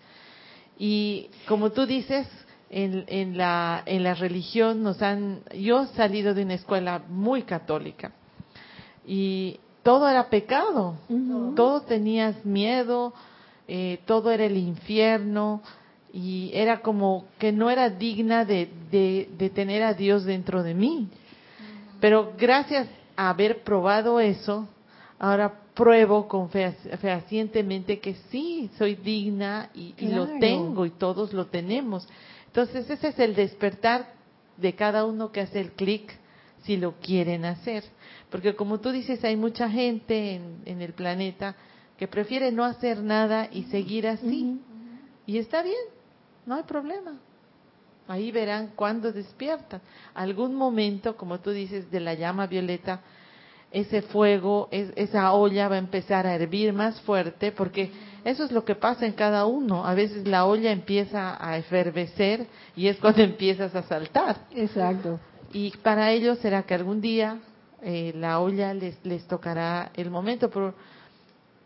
[0.82, 2.26] Y como tú dices,
[2.70, 5.40] en, en, la, en la religión nos han...
[5.54, 8.12] Yo he salido de una escuela muy católica
[9.06, 10.94] y todo era pecado,
[11.54, 13.12] todo tenías miedo,
[13.68, 15.62] eh, todo era el infierno
[16.14, 20.72] y era como que no era digna de, de, de tener a Dios dentro de
[20.72, 21.08] mí.
[22.00, 24.66] Pero gracias a haber probado eso,
[25.18, 26.28] ahora pruebo
[27.00, 32.06] fehacientemente que sí, soy digna y, y lo tengo y todos lo tenemos.
[32.48, 34.12] Entonces ese es el despertar
[34.58, 36.12] de cada uno que hace el clic
[36.64, 37.82] si lo quieren hacer.
[38.28, 41.56] Porque como tú dices, hay mucha gente en, en el planeta
[41.96, 44.60] que prefiere no hacer nada y seguir así.
[45.24, 45.80] Y está bien,
[46.44, 47.14] no hay problema.
[48.06, 49.80] Ahí verán cuándo despiertan.
[50.12, 53.00] Algún momento, como tú dices, de la llama violeta,
[53.72, 57.90] ese fuego, es- esa olla va a empezar a hervir más fuerte, porque
[58.24, 59.86] eso es lo que pasa en cada uno.
[59.86, 62.46] A veces la olla empieza a efervecer
[62.76, 64.36] y es cuando empiezas a saltar.
[64.54, 65.18] exacto.
[65.52, 67.38] Y para ellos será que algún día
[67.82, 70.74] eh, la olla les, les tocará el momento, pero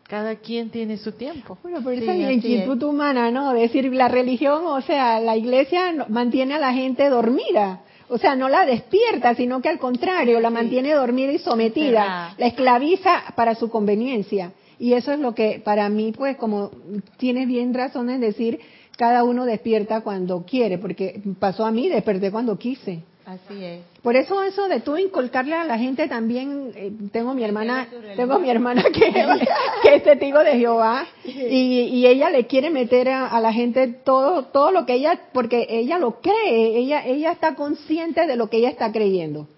[0.07, 1.59] cada quien tiene su tiempo.
[1.63, 3.53] Bueno, pero Sí, esa es la inquietud humana, ¿no?
[3.53, 7.81] Decir, la religión, o sea, la iglesia mantiene a la gente dormida.
[8.09, 12.35] O sea, no la despierta, sino que al contrario, la mantiene dormida y sometida.
[12.37, 14.53] La esclaviza para su conveniencia.
[14.79, 16.71] Y eso es lo que, para mí, pues, como
[17.17, 18.61] tienes bien razón en decir,
[18.97, 23.03] cada uno despierta cuando quiere, porque pasó a mí, desperté cuando quise.
[23.27, 23.81] Así es.
[24.03, 28.39] Por eso eso de tú inculcarle a la gente también, eh, tengo mi hermana, tengo
[28.39, 29.13] mi hermana que,
[29.83, 33.89] que es testigo de Jehová y, y ella le quiere meter a, a la gente
[33.89, 38.51] todo todo lo que ella, porque ella lo cree, ella ella está consciente de lo
[38.51, 39.49] que ella está creyendo.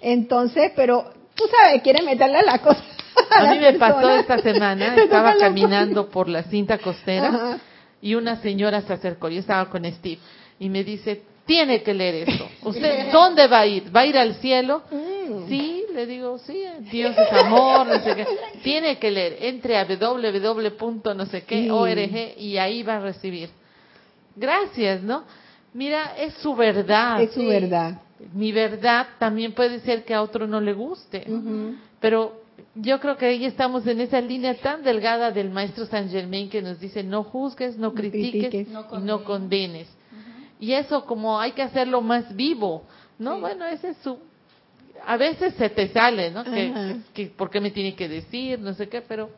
[0.00, 1.04] Entonces, pero
[1.34, 2.84] tú sabes, quiere meterle las cosas.
[3.30, 7.58] A, A la mí me pasó esta semana, estaba caminando por la cinta costera Ajá.
[8.00, 10.18] y una señora se acercó, yo estaba con Steve,
[10.60, 12.48] y me dice, tiene que leer esto.
[12.64, 13.94] ¿Usted dónde va a ir?
[13.94, 14.82] ¿Va a ir al cielo?
[14.90, 15.48] Mm.
[15.48, 18.26] Sí, le digo, sí, Dios es amor, no sé qué.
[18.62, 21.14] Tiene que leer, entre a www.
[21.14, 21.70] no sé qué, Sí.
[21.70, 23.48] org, y ahí va a recibir.
[24.34, 25.24] Gracias, ¿no?
[25.72, 27.22] Mira, es su verdad.
[27.22, 28.00] Es su verdad.
[28.34, 31.26] Mi verdad también puede ser que a otro no le guste.
[32.00, 32.40] Pero
[32.74, 36.62] yo creo que ahí estamos en esa línea tan delgada del maestro Saint Germain que
[36.62, 38.68] nos dice no juzgues, no critiques critiques.
[38.68, 39.88] y no condenes.
[40.58, 42.84] Y eso como hay que hacerlo más vivo,
[43.18, 43.40] ¿no?
[43.40, 44.18] Bueno, ese es su...
[45.04, 46.42] A veces se te sale, ¿no?
[46.44, 48.58] Que, que, ¿Por qué me tiene que decir?
[48.58, 49.30] No sé qué, pero...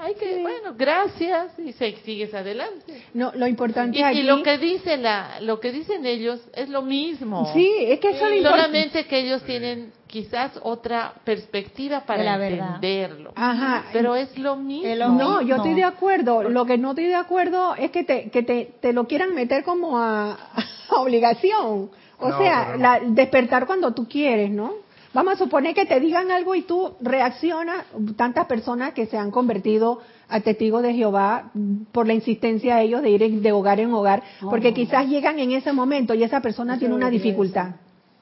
[0.00, 3.02] Hay que, bueno, gracias y se, sigues adelante.
[3.14, 6.68] No, lo importante Y, aquí y lo que dice la, lo que dicen ellos es
[6.68, 7.50] lo mismo.
[7.54, 8.62] Sí, es que eso es lo importante.
[8.66, 13.32] Solamente que ellos tienen quizás otra perspectiva para la entenderlo.
[13.34, 13.84] Ajá.
[13.92, 14.86] Pero es lo mismo.
[14.88, 16.42] Es lo No, yo estoy de acuerdo.
[16.44, 19.64] Lo que no estoy de acuerdo es que te, que te, te lo quieran meter
[19.64, 20.32] como a,
[20.90, 21.90] a obligación.
[22.20, 22.76] O No, sea, no.
[22.78, 24.72] la- despertar cuando tú quieres, ¿no?
[25.14, 27.84] Vamos a suponer que te digan algo y tú reaccionas.
[28.16, 31.50] Tantas personas que se han convertido a testigos de Jehová
[31.92, 35.52] por la insistencia de ellos de ir de hogar en hogar, porque quizás llegan en
[35.52, 37.76] ese momento y esa persona Eso tiene una dificultad.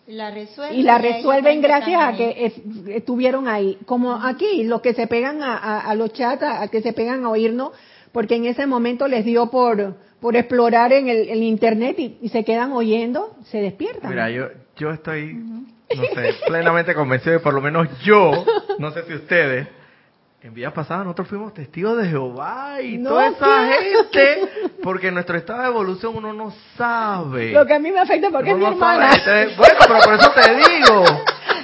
[0.06, 0.78] La resuelven.
[0.80, 3.78] y la resuelven ven gracias a que es- estuvieron ahí.
[3.86, 6.92] Como aquí, los que se pegan a, a- a los chats, a, a que se
[6.92, 7.70] pegan a oírnos,
[8.10, 12.28] porque en ese momento les dio por, por explorar en el, el internet y, y
[12.30, 14.10] se quedan oyendo, se despiertan.
[14.10, 15.40] Mira, yo, yo estoy,
[15.94, 18.44] no sé, plenamente convencido de por lo menos yo,
[18.78, 19.68] no sé si ustedes,
[20.42, 24.48] en vidas pasadas nosotros fuimos testigos de Jehová y No, toda esa gente,
[24.82, 27.52] porque en nuestro estado de evolución uno no sabe.
[27.52, 29.10] Lo que a mí me afecta porque es mi no hermana.
[29.56, 31.04] Bueno, pero por eso te digo.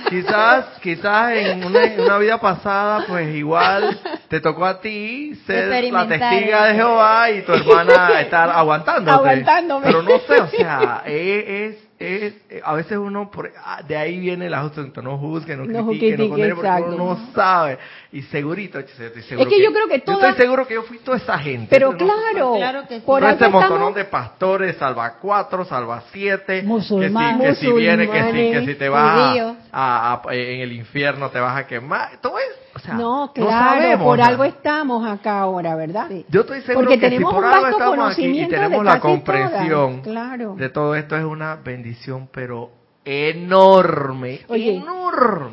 [0.08, 3.98] Quizás, quizás en una, en una vida pasada, pues igual
[4.28, 6.74] te tocó a ti ser la testiga de.
[6.74, 9.10] Jehová y tu hermana estar aguantándote.
[9.10, 9.86] Aguantándome.
[9.86, 14.18] Pero no sé, o sea, es, es, es- a veces uno, por, ah, de ahí
[14.20, 17.78] viene el asunto, no juzgue, no No critique, no condene, porque uno no sabe.
[18.10, 20.72] Y segurito, yo estoy seguro Es que yo creo que Yo toda- estoy seguro que
[20.74, 21.66] yo fui toda esa gente.
[21.68, 23.02] Pero Yo no- claro, Claro que sí.
[23.04, 23.94] por este montonón estamos...
[23.96, 28.74] de pastores, salva cuatro, salva siete, que si, que si viene, que si, que si
[28.76, 32.78] te vas a, a- a- en el infierno te vas a quemar, todo es, o
[32.78, 36.06] sea, No, claro, sabemos, por algo estamos acá ahora, ¿verdad?
[36.08, 36.24] Sí.
[36.30, 39.00] Yo estoy seguro Porque que tenemos si por un algo estamos aquí y tenemos la
[39.00, 40.54] comprensión todas, claro.
[40.56, 42.70] de todo esto es una bendición, pero
[43.04, 44.97] enorme, Oye, enorme.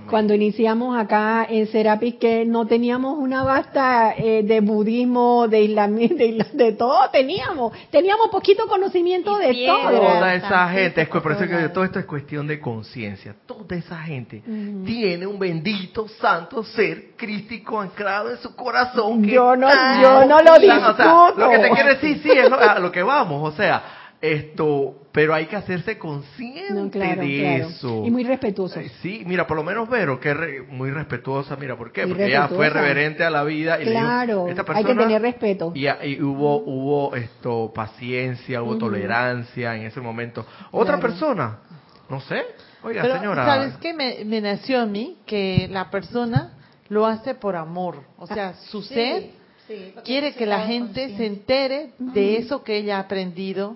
[0.09, 6.17] Cuando iniciamos acá en Serapis, que no teníamos una vasta eh, de budismo, de islamismo,
[6.53, 7.73] de, todo teníamos.
[7.89, 9.75] Teníamos poquito conocimiento Y de piedra.
[9.89, 9.99] todo.
[9.99, 13.35] Toda esa gente, es por eso que todo esto es cuestión de conciencia.
[13.45, 14.41] Toda esa gente
[14.85, 19.21] tiene un bendito santo ser crístico anclado en su corazón.
[19.23, 19.69] que Yo no-
[20.01, 21.33] yo no lo o sea, o sea, discuto.
[21.37, 23.53] lo que te quiero decir, sí, es lo, a lo que vamos.
[23.53, 23.83] O sea,
[24.33, 27.67] esto, pero hay que hacerse consciente No, claro, de claro.
[27.69, 28.03] eso.
[28.05, 28.77] Y muy respetuosos.
[28.77, 32.01] Eh, Sí, mira, por lo menos Vero, que es re- muy respetuosa, mira, ¿por qué?
[32.05, 32.81] Muy Porque ella fue respetuosa.
[32.81, 35.71] reverente a la vida y le dijo, Claro, esta hay persona que tener respeto.
[35.75, 38.79] y, y hubo hubo esto paciencia, hubo Ujú.
[38.79, 40.45] tolerancia en ese momento.
[40.71, 41.01] Otra Claro.
[41.01, 41.57] persona,
[42.09, 42.43] no sé.
[42.83, 43.45] Oiga, Pero, señora.
[43.45, 43.93] ¿sabes qué?
[43.93, 46.51] Me, me nació a mí que la persona
[46.89, 48.03] lo hace por amor.
[48.19, 49.31] O sea, su ser
[50.03, 53.75] quiere que la gente se entere de eso que ella ha aprendido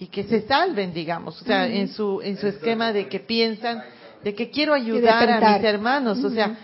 [0.00, 1.40] y que se salven, digamos.
[1.40, 3.82] O sea, en su en su esquema de que piensan
[4.24, 6.24] de que quiero ayudar a mis hermanos.
[6.24, 6.56] O sea,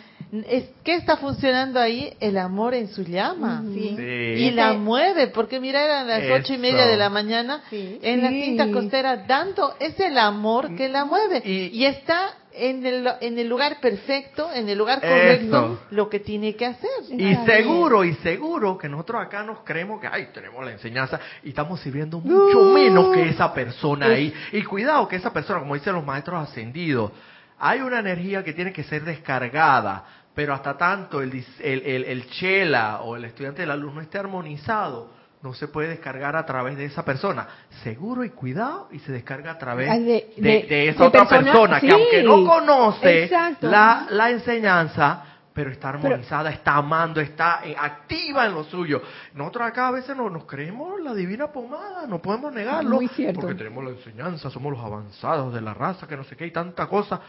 [0.48, 2.12] es, ¿qué está funcionando ahí?
[2.18, 3.62] El amor en su llama.
[3.72, 3.94] Sí.
[3.96, 4.02] Sí.
[4.02, 7.98] Y la mueve, porque mira, eran las ocho y media de la mañana Sí.
[8.02, 11.42] en la cinta costera, dando, es el amor que la mueve.
[11.44, 15.80] Y- Y, está en el, en el lugar perfecto, en el lugar correcto, Eso.
[15.90, 16.90] lo que tiene que hacer.
[17.10, 21.50] Y seguro, y seguro que nosotros acá nos creemos que, ay, tenemos la enseñanza y
[21.50, 24.32] estamos sirviendo mucho menos que esa persona ahí.
[24.52, 27.12] Y cuidado que esa persona, como dicen los maestros ascendidos,
[27.58, 30.04] hay una energía que tiene que ser descargada,
[30.34, 34.00] pero hasta tanto el, el, el, el chela o el estudiante de la luz no
[34.00, 37.46] esté armonizado, no se puede descargar a través de esa persona.
[37.84, 41.20] Seguro y cuidado, y se descarga a través Ah, de, de- de, de- esa otra
[41.28, 43.30] persona- persona que aunque no conoce
[43.60, 45.22] la, la enseñanza,
[45.52, 49.00] pero está armonizada, está amando, está eh, activa en lo suyo.
[49.34, 53.54] Nosotros acá a veces no, nos creemos la divina pomada, no podemos negarlo, Muy porque
[53.54, 56.86] tenemos la enseñanza, somos los avanzados de la raza, que no sé qué, y tanta
[56.88, 57.20] cosa.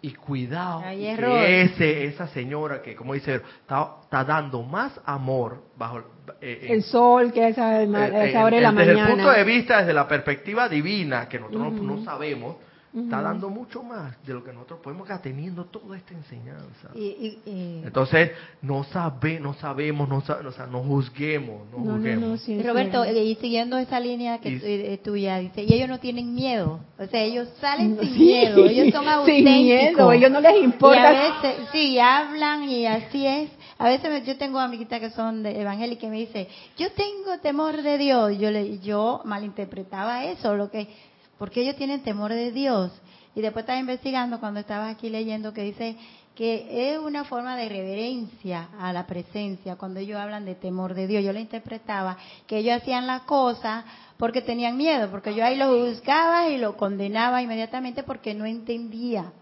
[0.00, 5.64] Y cuidado, Hay que ese, esa señora que, como dice, está, está dando más amor
[5.76, 6.02] bajo
[6.40, 9.08] eh, El sol que es a, esa eh, hora de la desde mañana.
[9.08, 11.82] el punto de vista, desde la perspectiva divina, que nosotros no- Ujú.
[11.98, 12.56] no, sabemos,
[12.94, 16.88] está dando mucho más de lo que nosotros podemos estar teniendo toda esta enseñanza.
[16.94, 18.30] Y, y- y- Entonces,
[18.62, 22.28] no sabe, no sabemos, no, sa- o sea, no juzguemos, no, juzguemos.
[22.30, 25.72] no, sí, Roberto, eh, y siguiendo esa línea que Y- eh, eh, tuya, dice, y
[25.74, 29.52] ellos no tienen miedo, o sea, ellos salen sin Sí, miedo, ellos son auténticos.
[29.54, 31.10] Sin miedo, ellos no les Y a importa.
[31.42, 33.50] veces, sí, hablan y así es.
[33.80, 37.38] A veces me- yo tengo amiguitas que son de evangélicas y me dice, yo tengo
[37.40, 38.36] temor de Dios.
[38.38, 40.88] Yo le, yo malinterpretaba eso, lo que,
[41.38, 42.92] porque ellos tienen temor de Dios.
[43.34, 45.96] Y después estaba investigando cuando estaba aquí leyendo que dice
[46.34, 51.06] que es una forma de reverencia a la presencia cuando ellos hablan de temor de
[51.06, 51.24] Dios.
[51.24, 52.16] Yo le interpretaba
[52.46, 53.84] que ellos hacían la cosa
[54.18, 59.32] porque tenían miedo, porque yo ahí lo juzgaba y lo condenaba inmediatamente porque no entendía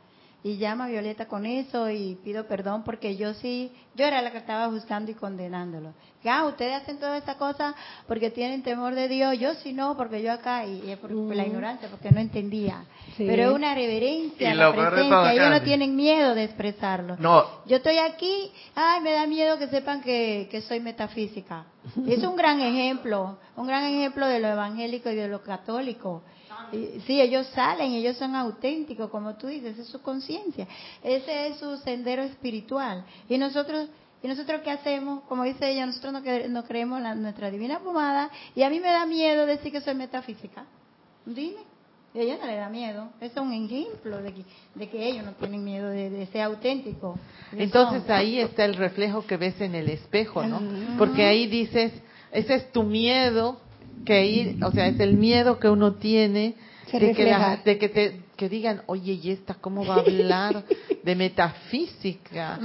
[0.42, 4.30] y llama a Violeta con eso y pido perdón porque yo sí, yo era la
[4.30, 5.92] que estaba juzgando y condenándolo.
[6.24, 7.74] Ah, ustedes hacen toda esa cosa
[8.06, 11.46] porque tienen temor de Dios, yo sí no, porque yo acá, y es por, la
[11.46, 12.84] ignorancia, porque no entendía.
[13.16, 13.24] Sí.
[13.26, 17.16] Pero es una reverencia la presencia, todo, ellos no tienen miedo de expresarlo.
[17.18, 21.66] No, Yo estoy aquí, ay, me da miedo que sepan que, que soy metafísica.
[22.08, 26.22] Es un gran ejemplo, un gran ejemplo de lo evangélico y de lo católico.
[27.06, 30.66] Sí, ellos salen, ellos son auténticos, como tú dices, es su conciencia.
[31.02, 33.04] Ese es su sendero espiritual.
[33.28, 33.88] Y nosotros,
[34.22, 35.22] ¿y nosotros qué hacemos?
[35.28, 38.70] Como dice ella, nosotros no, cre- no creemos en la- nuestra divina pomada y a
[38.70, 40.64] mí me da miedo decir que soy metafísica.
[41.24, 41.60] Dime.
[42.14, 43.10] Y a ellos no les da miedo.
[43.20, 44.44] Eso es un ejemplo de que,
[44.74, 47.18] de que ellos no tienen miedo de, de ser auténticos.
[47.52, 48.12] Entonces son.
[48.12, 50.60] ahí está el reflejo que ves en el espejo, ¿no?
[50.96, 51.92] Porque ahí dices,
[52.32, 53.60] ese es tu miedo,
[54.04, 56.54] que ahí, o sea, es el miedo que uno tiene
[56.90, 60.00] Se de que, la- de que te que digan, oye, ¿y esta cómo va a
[60.00, 60.62] hablar
[61.02, 62.58] de metafísica?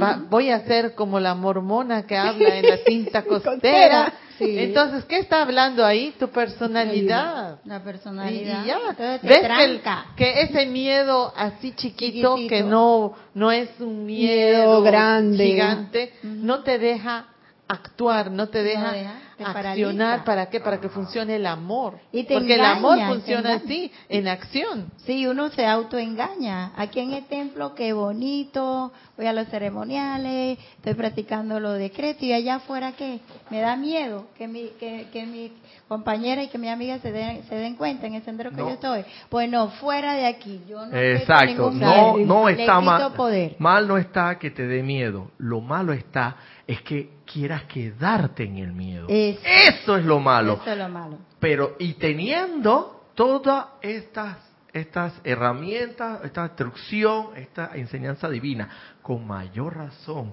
[0.00, 4.12] Va- voy a ser como la mormona que habla en la cinta costera.
[4.38, 4.56] Sí.
[4.58, 6.14] Entonces, ¿qué está hablando ahí?
[6.18, 7.58] Tu personalidad.
[7.64, 8.64] La personalidad.
[8.64, 9.80] y ya, Entonces ves que,
[10.16, 12.48] que ese miedo así chiquito, Chiquitito.
[12.48, 15.44] que no no es un miedo, Miedo grande.
[15.44, 17.26] gigante, no te deja
[17.68, 18.92] actuar, no te No deja,
[19.36, 20.24] te accionar, paraliza.
[20.24, 20.60] ¿para qué?
[20.60, 21.98] Para que funcione el amor.
[22.12, 24.90] Y te Porque el amor funciona así, en acción.
[25.04, 26.72] Sí, uno se autoengaña.
[26.76, 32.32] Aquí en el templo, qué bonito, voy a los ceremoniales, estoy practicando los decretos y
[32.32, 33.20] allá afuera, ¿qué?
[33.50, 35.52] Me da miedo que mi, que, que mi
[35.88, 38.68] compañera y que mi amiga se den, se den cuenta en el sendero que No.
[38.68, 39.04] yo estoy.
[39.28, 40.62] Pues no, fuera de aquí.
[40.68, 43.12] Yo no Exacto, no, no está mal.
[43.14, 43.56] poder.
[43.58, 45.30] Mal no está que te dé miedo.
[45.38, 49.06] Lo malo está es que quieras quedarte en el miedo.
[49.08, 49.40] Eso.
[49.44, 50.58] Eso es lo malo.
[50.62, 51.18] Eso es lo malo.
[51.38, 58.68] Pero y teniendo todas estas estas herramientas, esta instrucción, esta enseñanza divina,
[59.02, 60.32] con mayor razón.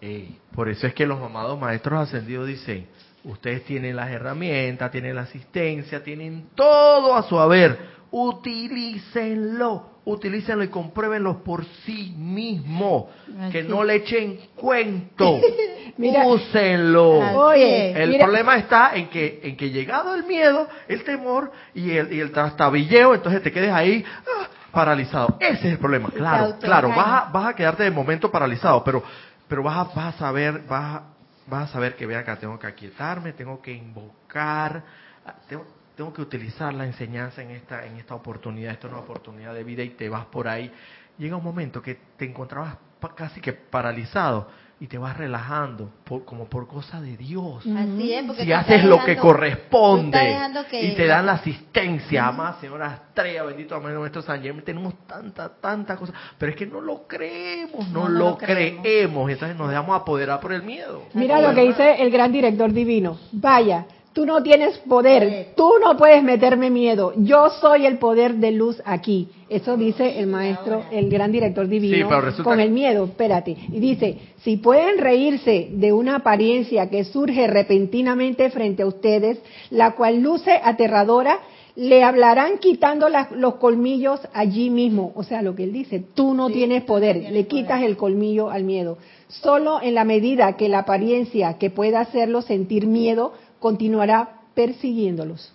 [0.00, 2.86] ey, por eso es que los amados maestros ascendidos dicen,
[3.24, 8.00] ustedes tienen las herramientas, tienen la asistencia, tienen todo a su haber.
[8.10, 13.04] Utilícenlo, utilícenlo y compruébenlo por sí mismos.
[13.52, 15.40] Que no le echen cuento.
[15.96, 16.26] Mira.
[16.26, 17.18] Úsenlo.
[17.38, 18.02] Oye.
[18.02, 18.24] El Mira.
[18.24, 22.32] problema está en que en que llegado el miedo, el temor y el, y el
[22.32, 25.36] trastabilleo, entonces te quedes ahí ah, paralizado.
[25.40, 26.10] Ese es el problema.
[26.10, 29.02] Claro, claro, vas a, vas a quedarte de momento paralizado, pero
[29.50, 31.02] pero vas a, vas a saber, vas a,
[31.48, 34.82] vas a saber que vean acá, tengo que aquietarme, tengo que invocar,
[35.26, 35.66] ah, tengo,
[36.00, 39.62] tengo que utilizar la enseñanza en esta en esta oportunidad, esta es una oportunidad de
[39.64, 40.72] vida y te vas por ahí.
[41.18, 42.76] Llega un momento que te encontrabas
[43.14, 44.48] casi que paralizado
[44.80, 48.82] y te vas relajando por, como por cosa de Dios Así es, porque si haces
[48.84, 50.38] lo que corresponde
[50.70, 54.94] que- y te dan la asistencia, amada señora Estrella, bendito amado nuestro San Germán, tenemos
[55.06, 58.80] tanta, tanta cosa, pero es que no lo creemos, no, No, no lo, lo creemos.
[58.82, 61.02] creemos, entonces nos dejamos apoderar por el miedo.
[61.12, 63.18] Mira lo que dice el gran director divino.
[63.32, 67.12] Vaya, tú no tienes poder, tú no puedes meterme miedo.
[67.16, 69.28] Yo soy el poder de luz aquí.
[69.48, 73.04] Eso dice el maestro, el gran director divino, Sí, pero resulta con el miedo.
[73.04, 73.56] Espérate.
[73.72, 79.38] Y dice, si pueden reírse de una apariencia que surge repentinamente frente a ustedes,
[79.70, 81.38] la cual luce aterradora,
[81.76, 85.12] le hablarán quitando las- los colmillos allí mismo.
[85.14, 87.90] O sea, lo que él dice, tú no Sí, tienes poder, tienes le quitas poder.
[87.90, 88.98] el colmillo al miedo.
[89.28, 95.52] Solo en la medida que la apariencia que pueda hacerlos sentir miedo continuará persiguiéndolos.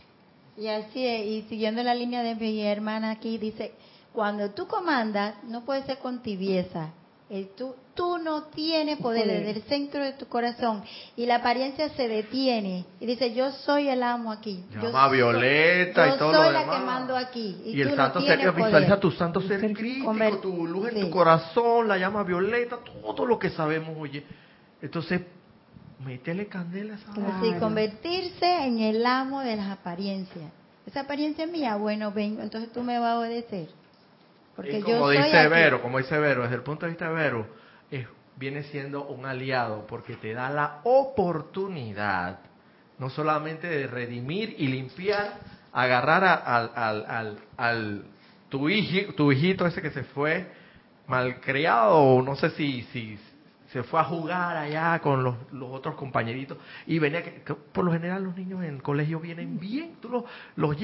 [0.57, 3.73] Y así es, y siguiendo la línea de mi hermana aquí, dice,
[4.13, 6.91] cuando tú comandas, no puede ser con tibieza.
[7.27, 10.83] El tú, tú no tienes poder desde el centro de tu corazón
[11.17, 16.07] y la apariencia se detiene y dice yo soy el amo aquí yo soy- Violeta
[16.09, 16.79] yo y todo soy lo la demás.
[16.79, 19.73] que mando aquí y, Y, el tú santo no ser, visualiza tu santo ser Ser
[19.73, 21.01] crítico, tu luz en sí.
[21.01, 24.23] tu corazón, la llama violeta, todo lo que sabemos, oye.
[24.79, 25.21] Entonces,
[25.99, 27.59] métele candela a Así, Claro.
[27.59, 30.51] convertirse en el amo de las apariencias.
[30.85, 33.69] Esa apariencia es mía, bueno, ven, entonces tú me vas a obedecer.
[34.55, 35.49] Porque Y yo como soy dice aquí.
[35.49, 37.47] Vero, como dice Vero, desde el punto de vista de Vero,
[37.91, 42.39] es- viene siendo un aliado porque te da la oportunidad
[42.99, 45.33] no solamente de redimir y limpiar,
[45.73, 48.03] agarrar a- al, al, al, al-
[48.49, 50.47] tu, hiji- tu hijito ese que se fue
[51.07, 53.17] malcriado, o no sé si, si
[53.75, 56.57] se fue a jugar allá con los, los otros compañeritos
[56.87, 60.07] y venía que, que por lo general los niños en el colegio vienen bien, tú
[60.07, 60.23] los
[60.55, 60.79] los,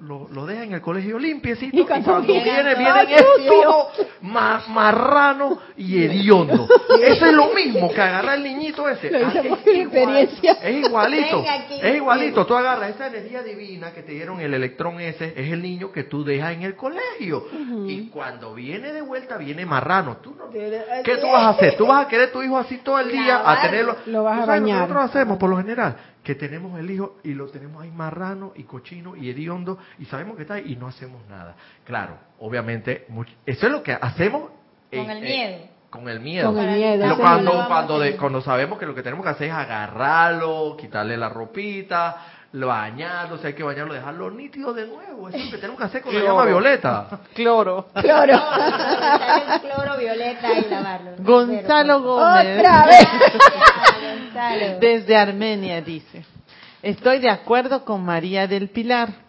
[0.00, 3.14] los, los- dejas en el colegio limpiecito Y y cuando cuando, vienen, viene todo vienen
[3.16, 3.52] es sucio.
[3.62, 3.88] todo
[4.20, 6.68] ma- marrano y hediondo.
[7.02, 9.10] Eso es lo mismo que agarrar el niñito ese.
[9.10, 10.52] Lo Ah, hice por es, igual- experiencia.
[10.62, 11.44] es igualito,
[11.82, 12.46] es igualito.
[12.46, 16.04] Tú agarras esa energía divina que te dieron el electrón ese, es el niño que
[16.04, 17.44] tú dejas en el colegio.
[17.88, 20.18] Y cuando viene de vuelta, viene marrano.
[20.18, 21.76] Tú no, ¿Qué tú vas a hacer?
[21.76, 23.96] ¿Tú vas a querer tu hijo así todo el día a tenerlo?
[24.06, 24.88] Lo vas ¿Tú a sabes lo que bañar.
[24.88, 25.96] nosotros hacemos por lo general?
[26.22, 30.36] Que tenemos el hijo y lo tenemos ahí marrano y cochino y hediondo y sabemos
[30.36, 31.54] que está ahí y no hacemos nada.
[31.84, 33.06] Claro, obviamente,
[33.46, 34.50] eso es lo que hacemos
[34.90, 35.58] Con el en- miedo.
[35.90, 36.52] con el miedo.
[36.52, 37.02] Con el miedo.
[37.02, 41.16] Pero cuando, cuando, de- cuando sabemos que lo que tenemos que hacer es agarrarlo, quitarle
[41.16, 42.16] la ropita,
[42.64, 45.28] bañarlo, si hay que bañarlo, dejarlo nítido de nuevo.
[45.28, 46.34] Eso es lo que tenemos que hacer con la Cloro.
[46.34, 47.20] llama violeta.
[47.34, 47.86] Cloro.
[47.94, 51.10] Un cloro violeta y lavarlo.
[51.18, 52.58] Gonzalo Gómez.
[52.58, 53.08] Otra vez.
[54.00, 54.78] Gonzalo.
[54.80, 56.24] Desde Armenia dice,
[56.82, 59.26] estoy de acuerdo con María del Pilar.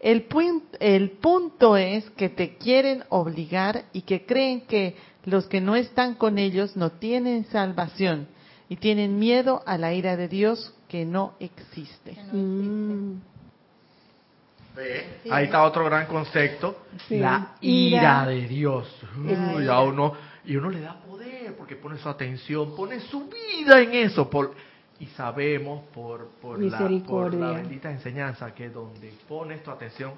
[0.00, 0.26] El,
[0.80, 6.14] el punto es que te quieren obligar y que creen que los que no están
[6.14, 8.28] con ellos no tienen salvación
[8.68, 12.12] y tienen miedo a la ira de Dios que no existe.
[12.32, 13.20] Mm,
[14.76, 15.30] Sí.
[15.30, 17.18] Ahí está otro gran concepto, Sí.
[17.18, 18.26] la ira, Ira.
[18.26, 18.94] de Dios.
[19.16, 19.74] Uy, ira.
[19.76, 20.12] a uno,
[20.44, 24.28] y uno le da poder porque pone su atención, pone su vida en eso.
[24.28, 24.52] Por,
[25.00, 30.12] y sabemos por, por, la, por la bendita enseñanza que donde pones tu atención,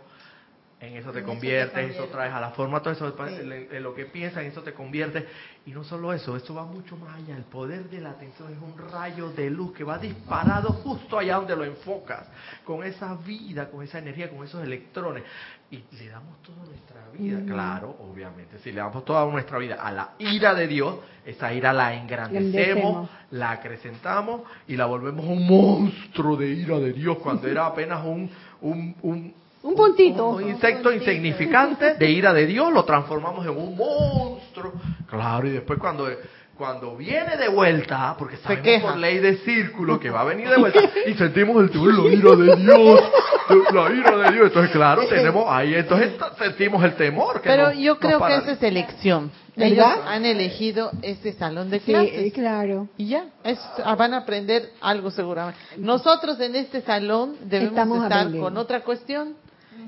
[0.81, 2.11] en eso te En eso te conviertes, eso conviertes.
[2.13, 3.35] traes a la forma, todo eso, Sí.
[3.41, 5.25] en, en lo que piensas, en eso te conviertes.
[5.67, 7.37] Y no solo eso, eso va mucho más allá.
[7.37, 11.37] El poder de la atención es un rayo de luz que va disparado justo allá
[11.37, 12.27] donde lo enfocas,
[12.65, 15.25] con esa vida, con esa energía, con esos electrones.
[15.71, 17.47] Y le damos toda nuestra vida, Ujú.
[17.47, 18.59] claro, obviamente.
[18.61, 22.55] Si le damos toda nuestra vida a la ira de Dios, esa ira la engrandecemos,
[22.55, 23.11] Engrandecemos.
[23.33, 28.31] la acrecentamos y la volvemos un monstruo de ira de Dios cuando era apenas un,
[28.63, 30.29] un, un, Un puntito.
[30.31, 34.73] un insecto insignificante de ira de Dios, lo transformamos en un monstruo.
[35.09, 36.09] Claro, y después cuando,
[36.57, 38.89] cuando viene de vuelta, porque sabemos queja.
[38.89, 42.13] por ley de círculo que va a venir de vuelta, y sentimos el temor, la
[42.15, 43.01] ira de Dios,
[43.73, 44.47] la ira de Dios.
[44.47, 47.41] Entonces, claro, tenemos ahí, entonces sentimos el temor.
[47.41, 49.31] Que Pero nos- yo creo que esa es elección.
[49.57, 49.73] ¿Verdad?
[49.97, 52.13] Ellos han elegido este salón de Sí, clases.
[52.15, 52.89] eh, claro.
[52.97, 55.59] Y ya, es- ah, van a aprender algo seguramente.
[55.79, 58.49] Nosotros en este salón debemos Estamos estar aprendiendo.
[58.49, 59.35] con otra cuestión.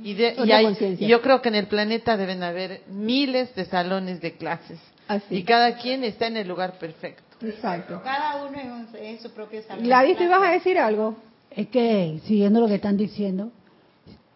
[0.03, 3.65] Y, de- y hay- y yo creo que en el planeta deben haber miles de
[3.67, 4.79] salones de clases.
[5.09, 5.37] Así.
[5.37, 7.23] Y cada quien está en el lugar perfecto.
[7.45, 8.01] Exacto.
[8.05, 9.85] Cada uno en, un- en su propio salón.
[9.85, 11.17] Gladys, ¿tú ibas a decir algo?
[11.51, 13.51] Es que, siguiendo lo que están diciendo,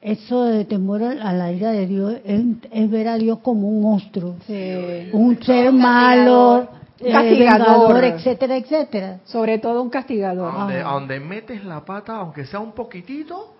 [0.02, 2.42] eso de temor a la ira de Dios es,
[2.72, 5.08] es ver a Dios como un monstruo, Sí.
[5.12, 6.68] un ser Un malo,
[7.00, 7.94] eh, castigador.
[7.94, 9.20] vengador, etcétera, etcétera.
[9.24, 10.52] Sobre todo un castigador.
[10.54, 13.54] A donde, a donde metes la pata, aunque sea un poquitito,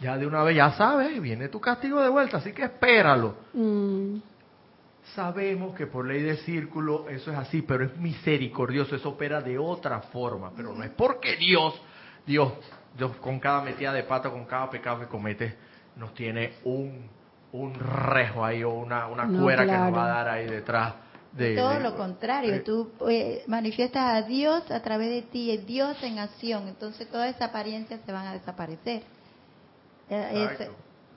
[0.00, 3.34] ya de una vez ya sabes, viene tu castigo de vuelta, así que espéralo.
[3.52, 4.16] Mm,
[5.14, 9.58] Sabemos que por ley de círculo eso es así, pero es misericordioso, eso opera de
[9.58, 11.80] otra forma, pero no es porque Dios,
[12.26, 12.52] Dios,
[12.96, 15.56] Dios con cada metida de pata, con cada pecado que comete,
[15.96, 17.08] nos tiene un,
[17.52, 20.94] un rejo ahí o una, una No, cuera que nos va a dar ahí detrás
[21.32, 21.56] de...
[21.56, 25.66] Todo de- lo contrario, eh, tú eh, manifiestas a Dios a través de ti, es
[25.66, 29.02] Dios en acción, entonces todas esas apariencias se van a desaparecer.
[30.10, 30.68] Eh, es-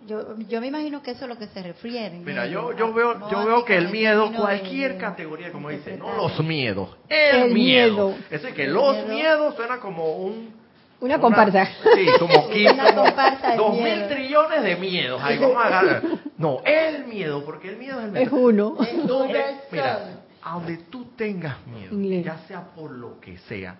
[0.07, 2.23] yo, yo me imagino que eso es lo que se refieren.
[2.25, 5.95] Mira, yo, yo veo, no yo veo que el miedo, cualquier de- categoría, como dice,
[5.95, 8.09] no los miedos, el, El miedo.
[8.09, 8.15] miedo.
[8.31, 9.07] Es decir, que El los miedo.
[9.09, 10.55] miedos suena como un...
[11.01, 11.65] una comparsa.
[11.93, 15.21] Sí, como Sí, 15, una comparsa dos mil trillones de miedos.
[15.23, 16.03] Ahí vamos a agarrar.
[16.37, 18.25] No, el miedo, porque el miedo es el miedo.
[18.25, 18.77] Es uno.
[19.05, 19.99] Donde, mira,
[20.41, 22.25] a donde tú tengas miedo, Inglés.
[22.25, 23.75] ya sea por lo que sea,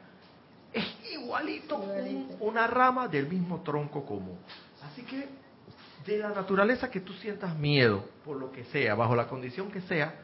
[0.72, 2.36] es igualito, un- Igualito.
[2.42, 4.38] una rama del mismo tronco común.
[4.84, 5.28] Así que,
[6.06, 9.82] de la naturaleza que tú sientas miedo, por lo que sea, bajo la condición que
[9.82, 10.16] sea,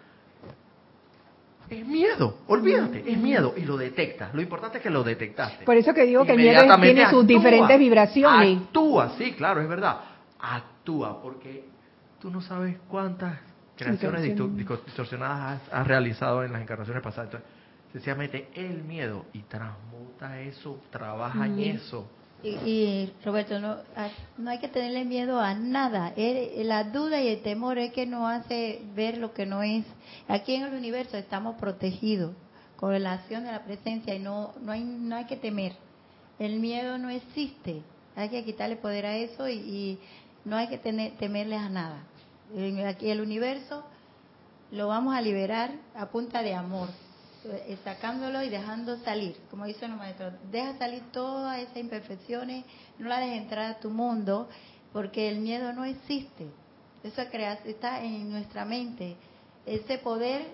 [1.70, 4.34] es miedo, olvídate, es miedo y lo detectas.
[4.34, 5.66] Lo importante es que lo detectaste.
[5.66, 8.58] Por eso que digo que el miedo tiene sus actúa, diferentes vibraciones.
[8.62, 10.00] Actúa, sí, claro, es verdad.
[10.40, 11.66] Actúa, porque
[12.22, 13.38] tú no sabes cuántas
[13.76, 17.34] creaciones distorsionadas has, has realizado en las encarnaciones pasadas.
[17.34, 17.50] Entonces,
[17.92, 22.10] sencillamente el miedo y transmuta eso, trabaja en eso.
[22.44, 26.14] Y, y, Roberto, no, a- no hay que tenerle miedo a nada.
[26.16, 29.84] Eh, La duda y el temor es que nos hace ver lo que no es.
[30.28, 32.34] Aquí en el universo estamos protegidos
[32.76, 35.74] con la acción de la presencia y no, no, hay, no hay que temer.
[36.38, 37.82] El miedo no existe.
[38.16, 40.00] Hay que quitarle poder a eso y, y
[40.46, 42.04] no hay que tener, temerle a nada.
[42.88, 43.84] Aquí el universo
[44.72, 46.90] lo vamos a liberar a punta de amor,
[47.84, 49.38] sacándolo y dejando salir.
[49.50, 52.66] Como dicen los maestros, deja salir todas esas imperfecciones,
[53.00, 54.48] no las dejes entrar a tu mundo,
[54.94, 56.48] porque el miedo no existe.
[57.04, 59.16] Eso está en nuestra mente.
[59.66, 60.48] Ese poder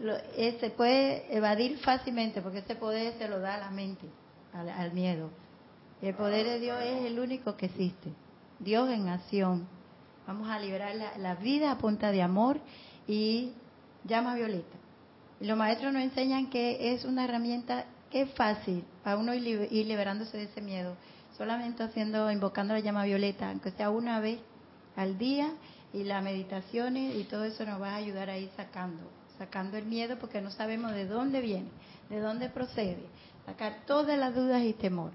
[0.00, 4.06] eh, se puede evadir fácilmente, porque ese poder se lo da a la mente,
[4.52, 5.30] al, miedo.
[6.02, 8.10] El poder de Dios es el único que existe.
[8.58, 9.66] Dios en acción.
[10.26, 12.58] Vamos a liberar la vida a punta de amor
[13.06, 13.52] y
[14.04, 14.76] llama violeta.
[15.40, 19.68] Los maestros nos enseñan que es una herramienta que es fácil para uno ir, libe-
[19.70, 20.96] ir liberándose de ese miedo.
[21.36, 24.38] Solamente haciendo, invocando la llama violeta, aunque sea una vez
[24.96, 25.50] al día,
[25.92, 29.02] y las meditaciones y todo eso nos va a ayudar a ir sacando,
[29.38, 31.68] sacando el miedo porque no sabemos de dónde viene,
[32.10, 33.06] de dónde procede.
[33.46, 35.12] Sacar todas las dudas y temor.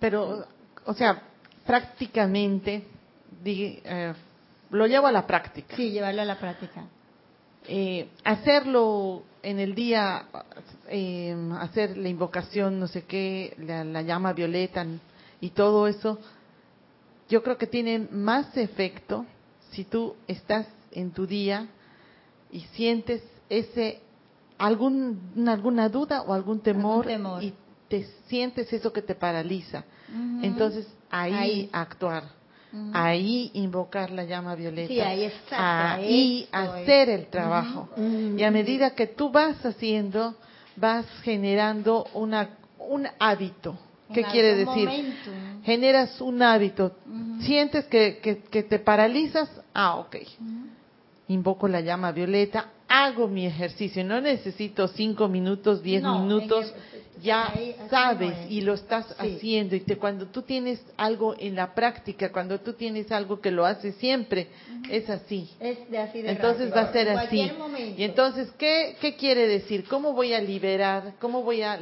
[0.00, 0.46] Pero,
[0.84, 1.22] o sea,
[1.66, 2.84] prácticamente,
[3.42, 4.14] di- eh,
[4.70, 5.76] lo llevo a la práctica.
[5.76, 6.84] Sí, llevarlo a la práctica.
[7.68, 10.24] Eh, hacerlo en el día,
[10.88, 14.86] eh, hacer la invocación, no sé qué, la, la llama violeta
[15.40, 16.18] y todo eso,
[17.28, 19.26] yo creo que tiene más efecto
[19.70, 21.68] si tú estás en tu día
[22.50, 24.00] y sientes ese
[24.56, 27.42] algún alguna duda o algún temor, temor.
[27.42, 27.52] y
[27.88, 29.84] te sientes eso que te paraliza.
[30.42, 31.70] Entonces ahí, Ahí.
[31.72, 32.24] actuar,
[32.92, 37.88] Ahí invocar la llama violeta, Sí, ahí exacto, ahí hacer el trabajo.
[38.36, 40.34] Y a medida que tú vas haciendo,
[40.76, 43.78] vas generando una un hábito.
[44.12, 44.86] ¿Qué En quiere decir?
[44.88, 45.30] momento.
[45.64, 46.96] Generas un hábito.
[47.40, 50.16] Sientes que, que, que te paralizas, ah, ok.
[51.28, 54.02] Invoco la llama violeta, hago mi ejercicio.
[54.04, 56.72] No necesito cinco minutos, diez No, minutos.
[57.22, 58.50] Ya ahí, sabes no es.
[58.50, 59.36] y lo estás Sí.
[59.36, 59.76] haciendo.
[59.76, 63.64] Y te, cuando tú tienes algo en la práctica, cuando tú tienes algo que lo
[63.66, 64.48] haces siempre,
[64.90, 65.48] es así.
[65.60, 66.76] Es de así de Entonces rápido.
[66.84, 67.52] va a ser En así.
[67.58, 68.00] momento.
[68.00, 69.84] Y entonces, ¿qué, ¿qué quiere decir?
[69.88, 71.14] ¿Cómo voy a liberar?
[71.20, 71.78] ¿Cómo voy a,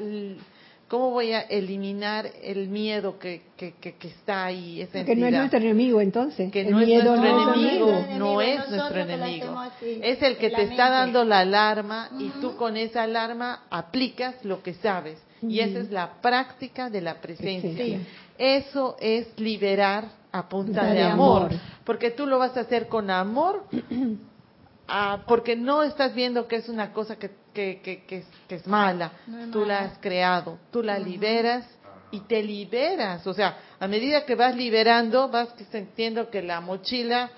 [0.89, 4.81] cómo voy a eliminar el miedo que, que, que, que está ahí?
[4.83, 6.51] Esa Que no es nuestro enemigo entonces.
[6.53, 8.19] que El no es miedo nuestro no es enemigo, enemigo.
[8.19, 9.59] no es nuestro enemigo.
[9.59, 14.37] así, Es el que te está dando la alarma y tú con esa alarma aplicas
[14.45, 15.19] lo que sabes.
[15.43, 17.85] Y esa es la práctica de la presencia.
[17.85, 18.07] Sí.
[18.39, 21.61] Eso es liberar a punta de de amor, amor.
[21.85, 23.65] porque tú lo vas a hacer con amor,
[24.89, 29.13] ah, porque no estás viendo que es una cosa que, que, que, que es, mala.
[29.27, 31.67] No tú la has creado, tú la liberas
[32.11, 33.27] y te liberas.
[33.27, 37.31] O sea, a medida que vas liberando, vas sintiendo que la mochila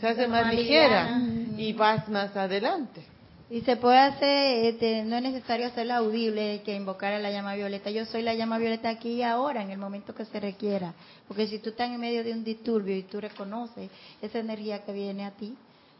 [0.00, 1.20] se hace más ligera
[1.56, 3.15] y vas más adelante.
[3.48, 7.54] Y se puede hacer, este, no es necesario hacerla audible, que invocar a la llama
[7.54, 7.90] violeta.
[7.90, 10.94] Yo soy la llama violeta aquí y ahora, en el momento que se requiera.
[11.28, 13.88] Porque si tú estás en medio de un disturbio y tú reconoces
[14.20, 15.56] esa energía que viene a ti,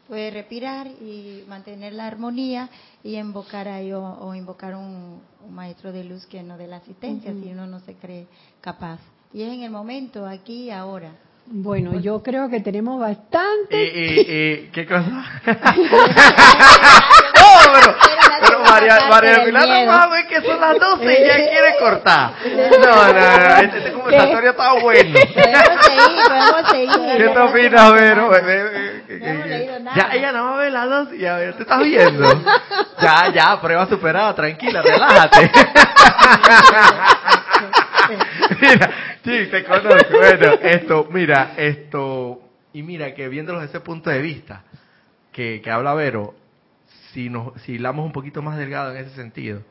[0.09, 2.69] puedes respirar y mantener la armonía
[3.01, 6.77] y invocar a ello, o invocar un, un maestro de luz que nos dé la
[6.77, 8.27] asistencia si uno no se cree
[8.59, 8.99] capaz.
[9.33, 11.13] Y es en el momento, aquí y ahora.
[11.45, 13.81] Bueno, yo creo que tenemos bastante.
[13.81, 15.41] y, y, ¿qué cosa?
[18.79, 22.31] María, María Pilar no ver que son las 12 y ya quiere cortar.
[22.45, 25.19] No, no, no, este, este conversatorio está bueno.
[25.33, 27.17] Podemos seguir, podemos seguir.
[27.17, 28.31] ¿Qué te opinas, Vero?
[29.95, 32.27] Ya, ella no va a ver las dos y a ver, te estás viendo.
[33.01, 35.51] Ya, ya, prueba superada, tranquila, relájate.
[38.61, 38.89] mira,
[39.23, 40.17] sí, te conozco.
[40.17, 42.41] Bueno, esto, mira, esto,
[42.73, 44.63] y mira que viéndolo desde ese punto de vista
[45.31, 46.33] que, que habla Vero,
[47.13, 49.61] si nos, si hilamos un poquito más delgado en ese sentido,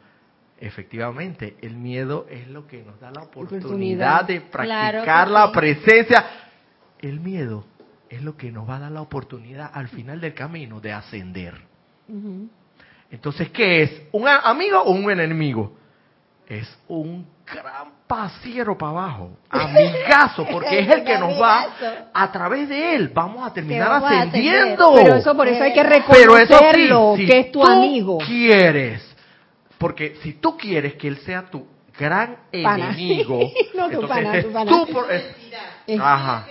[0.58, 5.52] efectivamente, el miedo es lo que nos da la oportunidad de practicar la sí.
[5.52, 6.24] presencia.
[7.00, 7.64] El miedo
[8.08, 11.54] es lo que nos va a dar la oportunidad al final del camino de ascender.
[13.10, 14.02] Entonces, ¿qué es?
[14.12, 15.76] ¿Un amigo o un enemigo?
[16.48, 21.66] Es un gran pasiero para abajo, amigazo, porque es el que nos va,
[22.14, 24.92] a través de él, vamos a terminar vamos a ascendiendo.
[24.94, 27.66] Pero eso por eso hay que Pero eso sí, reconocerlo, si que es tu tú
[27.66, 28.18] amigo.
[28.18, 29.16] quieres,
[29.78, 31.66] porque si tú quieres que él sea tu
[31.98, 32.88] gran Pana.
[32.90, 33.40] enemigo,
[33.74, 34.70] No, tu entonces pana, tu pana.
[34.70, 36.46] tú por- Es- ajá.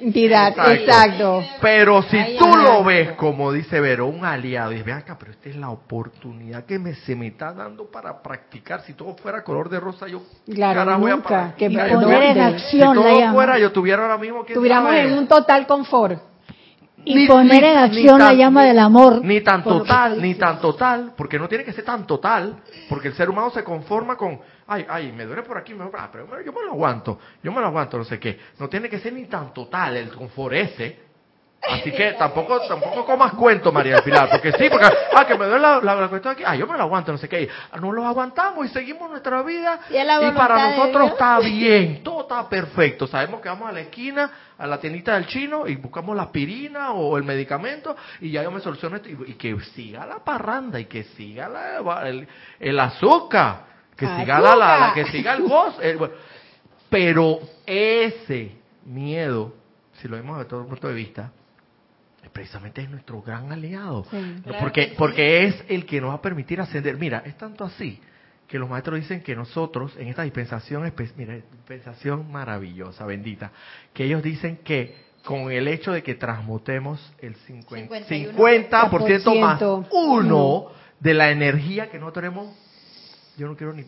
[0.00, 0.72] Entidad, Exacto.
[0.72, 1.44] exacto.
[1.60, 5.48] Pero si tú lo ves, como dice Vero, un aliado, y ven acá, pero esta
[5.48, 8.82] es la oportunidad que me, se me está dando para practicar.
[8.82, 12.34] Si todo fuera color de rosa, yo Claro, carajo, voy a nunca, que poner en
[12.34, 16.35] si acción la todo fuera, yo tuviera ahora mismo que Estuviéramos en un total confort.
[17.06, 19.24] Y poner en acción la llama del amor.
[19.24, 22.56] Ni tan total, ni tan total, porque no tiene que ser tan total,
[22.88, 25.98] porque el ser humano se conforma con, ay, ay, me duele por aquí, me duele,
[25.98, 28.38] ah, pero yo me lo aguanto, yo me lo aguanto, no sé qué.
[28.58, 31.05] No tiene que ser ni tan total el confort ese.
[31.62, 34.86] Así que tampoco tampoco comas cuento, María del Pilar, porque sí, porque,
[35.16, 37.18] ah, que me duele la, la, la cuestión aquí, ah, yo me lo aguanto, no
[37.18, 37.48] sé qué.
[37.80, 42.48] No lo aguantamos y seguimos nuestra vida Y la para nosotros está bien, todo está
[42.48, 43.08] perfecto.
[43.08, 46.92] Sabemos que vamos a la esquina, a la tiendita del chino y buscamos la aspirina
[46.92, 50.78] o el medicamento y ya yo me soluciono esto y, y que siga la parranda
[50.78, 52.28] y que siga la- el,
[52.60, 53.64] el azúcar,
[53.96, 55.74] que siga la, la- la- que siga el bueno.
[56.88, 58.52] pero ese
[58.84, 59.52] miedo,
[59.94, 61.32] si lo vemos desde todo punto de vista,
[62.36, 64.04] precisamente es nuestro gran aliado.
[64.10, 64.16] Sí.
[64.36, 64.94] No, Claro porque, sí.
[64.98, 66.98] porque es el que nos va a permitir ascender.
[66.98, 67.98] Mira, es tanto así
[68.46, 73.50] que los maestros dicen que nosotros, en esta dispensación, mira, dispensación maravillosa, bendita,
[73.94, 79.88] que ellos dicen que con el hecho de que transmutemos el 50%, 50% más 50%.
[79.90, 80.66] uno
[81.00, 82.54] de la energía que nosotros tenemos,
[83.36, 83.84] yo no quiero ni,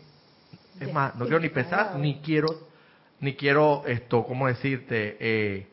[0.79, 2.49] es más, no quiero ni pensar, ni quiero,
[3.21, 5.17] ni quiero esto, ¿cómo decirte?
[5.19, 5.67] Eh,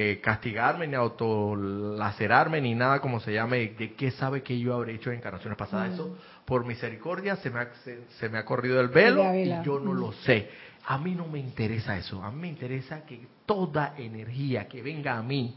[0.00, 4.94] eh, castigarme, ni autolacerarme, ni nada como se llame, de qué sabe que yo habré
[4.94, 5.94] hecho en encarnaciones pasadas.
[5.94, 9.80] Eso, por misericordia, se me ha, se, se me ha corrido el velo y yo
[9.80, 10.50] no lo sé.
[10.86, 15.18] A mí no me interesa eso, a mí me interesa que toda energía que venga
[15.18, 15.56] a mí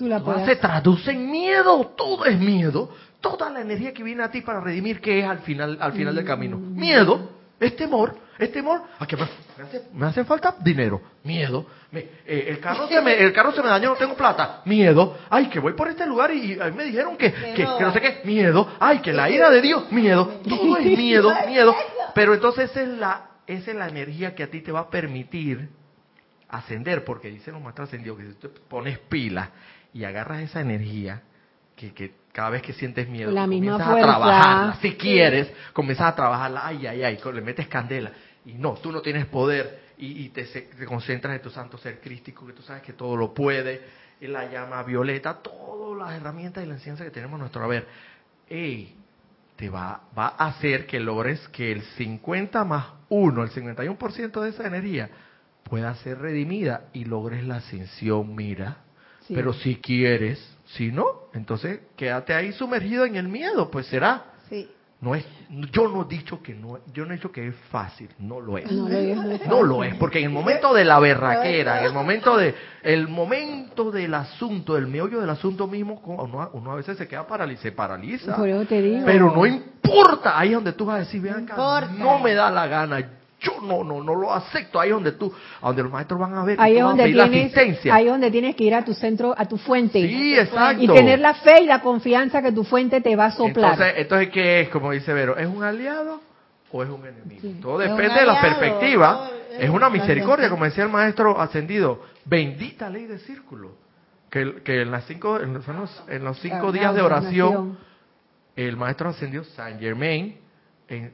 [0.00, 2.88] Tú la se traduce en miedo, todo es miedo.
[3.20, 6.14] Toda la energía que viene a ti para redimir, ¿qué es al final, al final
[6.14, 6.56] del camino?
[6.56, 11.66] Miedo, es temor, es temor a que me, hace, me hace falta dinero, miedo.
[11.90, 15.18] Me- eh, el, carro se me, el carro se me dañó, no tengo plata, miedo.
[15.28, 18.00] Ay, que voy por este lugar y, ahí me dijeron que, que, que no sé
[18.00, 18.66] qué, miedo.
[18.80, 20.40] Ay, que la ira de Dios, miedo.
[20.48, 21.74] Todo es miedo, miedo.
[22.14, 24.90] Pero entonces esa es la, esa es la energía que a ti te va a
[24.90, 25.68] permitir
[26.48, 29.50] ascender, porque dicen los maestros ascendidos que si tú pones pila
[29.92, 31.22] y agarras esa energía,
[31.76, 34.10] que, que cada vez que sientes miedo, La misma comienzas fuerza.
[34.10, 38.12] a trabajarla, si quieres, comienzas a trabajarla, ay, ay, ay, le metes candela,
[38.46, 42.00] y no, tú no tienes poder, y, y te, te concentras en tu santo ser
[42.00, 43.80] crístico, que tú sabes que todo lo puede,
[44.20, 47.86] y la llama violeta, todas las herramientas y la ciencia que tenemos a nuestro haber.
[48.48, 48.94] Ey,
[49.56, 54.48] te va, va a hacer que logres que el 50 más 1, el 51% de
[54.50, 55.10] esa energía
[55.64, 58.78] pueda ser redimida y logres la ascensión, mira.
[59.26, 59.34] Sí.
[59.34, 64.24] Pero si quieres, si no, entonces quédate ahí sumergido en el miedo, pues será.
[64.48, 64.68] Sí.
[65.00, 65.24] No es,
[65.72, 68.58] yo no he dicho que no, yo no he dicho que es fácil, no lo
[68.58, 68.70] es.
[68.70, 71.80] No lo es, no es No lo es, porque en el momento de la berraquera,
[71.80, 76.72] en el momento de, el momento del asunto, el meollo del asunto mismo, uno, uno
[76.72, 78.36] a veces se queda paraliza, se paraliza.
[78.36, 79.06] Por eso te digo.
[79.06, 82.50] Pero no importa, ahí es donde tú vas a decir, vean acá, no me da
[82.50, 85.32] la gana, yo no, no, no lo acepto, ahí es donde tú,
[85.62, 87.94] a donde los maestros van a ver, Ahí es donde pedir la tienes, asistencia.
[87.94, 90.06] ahí es donde tienes que ir a tu centro, a tu fuente.
[90.06, 90.82] Sí, exacto.
[90.82, 93.72] Y tener la fe y la confianza que tu fuente te va a soplar.
[93.72, 94.68] Entonces, entonces, ¿qué es?
[94.68, 96.20] Como dice Vero, ¿es un aliado
[96.70, 97.40] o es un enemigo?
[97.40, 97.58] Sí.
[97.62, 99.30] Todo depende de la perspectiva.
[99.52, 102.02] es Es una misericordia, como decía el maestro ascendido.
[102.24, 103.72] Bendita ley de círculo.
[104.30, 105.64] Que, el- que en, las cinco, en, los,
[106.08, 107.78] en los- cinco días de oración,
[108.54, 110.36] el maestro ascendido Saint Germain,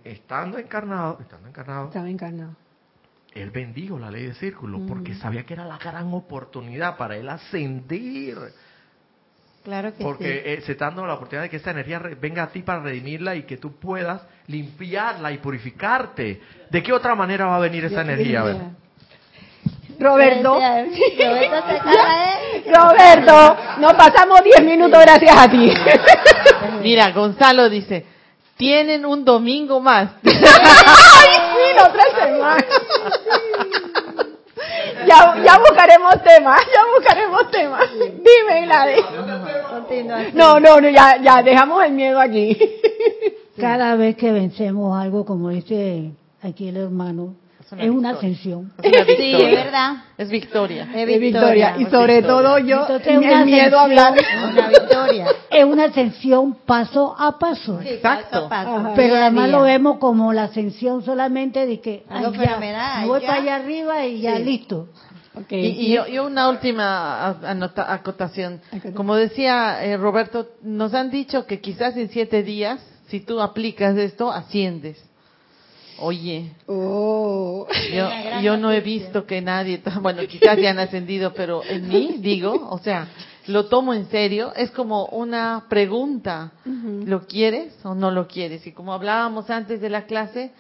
[0.05, 2.53] estando encarnado, estando encarnado, Estaba encarnado.
[3.35, 4.87] él bendijo la ley de círculo Mm.
[4.89, 8.37] porque sabía que era la gran oportunidad para él ascender.
[9.65, 10.41] Claro que Porque sí.
[10.45, 12.81] eh, se está dando la oportunidad de que esa energía re- venga a ti para
[12.81, 16.41] redimirla y que tú puedas limpiarla y purificarte.
[16.71, 18.41] ¿De qué otra manera va a venir esa energía?
[18.41, 18.57] A ver.
[19.99, 20.55] Roberto,
[22.67, 25.73] Roberto, nos pasamos 10 minutos gracias a ti.
[26.83, 28.05] Mira, Gonzalo dice,
[28.57, 30.11] tienen un domingo más.
[30.25, 32.65] Ay, sí, la otra semana.
[35.07, 37.91] Ya, ya buscaremos temas, ya buscaremos temas.
[37.93, 39.05] Dime, Gladys.
[40.35, 42.57] No, no, no, ya, ya, dejamos el miedo aquí.
[43.61, 46.11] Cada vez que vencemos algo, como dice
[46.43, 47.35] aquí el hermano,
[47.67, 48.73] Es una es una ascensión.
[48.83, 49.49] Es una Sí, victoria.
[49.49, 49.93] es verdad.
[50.17, 50.89] Es victoria.
[50.95, 51.75] Es Victoria.
[51.79, 52.23] Y sobre Victoria.
[52.27, 54.15] todo yo, Entonces, el una miedo a hablar.
[54.53, 55.27] Una victoria.
[55.51, 57.81] Es una ascensión paso a paso.
[57.83, 58.31] Sí, Exacto.
[58.31, 58.93] paso a paso, Ajá.
[58.95, 59.57] Pero además día.
[59.59, 62.29] lo vemos como la ascensión solamente de que ay, ya,
[63.07, 63.27] voy ya.
[63.27, 64.45] para allá arriba y ya Sí.
[64.45, 64.89] listo.
[65.35, 65.51] Ok.
[65.53, 68.61] Y, y yo, yo una última anota- acotación.
[68.69, 68.95] Acotación.
[68.95, 73.97] Como decía eh, Roberto, nos han dicho que quizás en siete días, si tú aplicas
[73.99, 75.03] esto, asciendes.
[75.99, 77.67] Oye, Oh.
[77.93, 78.09] yo,
[78.43, 82.69] yo no he visto que nadie, bueno, quizás ya han ascendido, pero en mí, digo,
[82.71, 83.09] o sea,
[83.47, 86.53] lo tomo en serio, es como una pregunta.
[86.65, 88.67] ¿lo quieres o no lo quieres?
[88.67, 90.51] Y como hablábamos antes de la clase,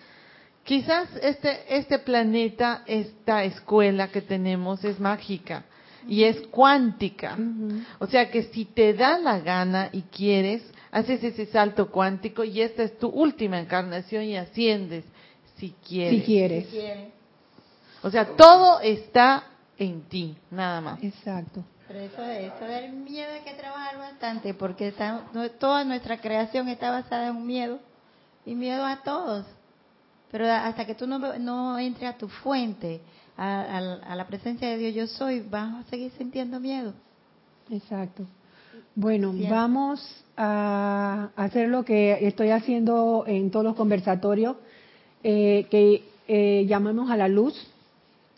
[0.64, 5.64] quizás este, este planeta, esta escuela que tenemos es mágica
[6.09, 7.37] y es cuántica.
[7.99, 10.62] O sea que si te da la gana y quieres,
[10.93, 15.05] haces ese salto cuántico y esta es tu última encarnación y asciendes
[15.57, 16.21] si quieres.
[16.21, 16.27] Si
[16.71, 17.09] quieres.
[18.03, 19.45] O sea, todo está
[19.79, 21.03] en ti, nada más.
[21.03, 21.65] Exacto.
[21.89, 26.69] Pero eso, eso del miedo hay que trabajar bastante porque está- no- toda nuestra creación
[26.69, 27.79] está basada en un miedo
[28.45, 29.47] y miedo a todos.
[30.31, 33.01] Pero hasta que tú no, no entres a tu fuente,
[33.37, 36.93] a, a- a la presencia de Dios yo soy, vas a seguir sintiendo miedo.
[37.70, 38.24] Exacto.
[38.95, 44.57] Bueno, vamos a hacer lo que estoy haciendo en todos los conversatorios,
[45.28, 47.53] eh, que eh, llamamos a la luz.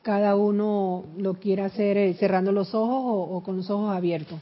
[0.01, 4.41] Cada uno lo quiere hacer eh, cerrando los ojos o, con los ojos abiertos.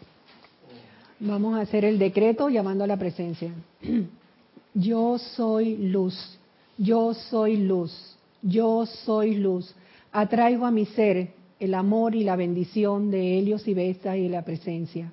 [1.18, 3.52] Vamos a hacer el decreto llamando a la presencia.
[4.74, 6.39] Yo soy luz,
[6.78, 9.74] yo soy luz, yo soy luz.
[10.12, 14.43] Atraigo a mi ser el amor y la bendición de Helios y Vesta y la
[14.43, 15.10] presencia.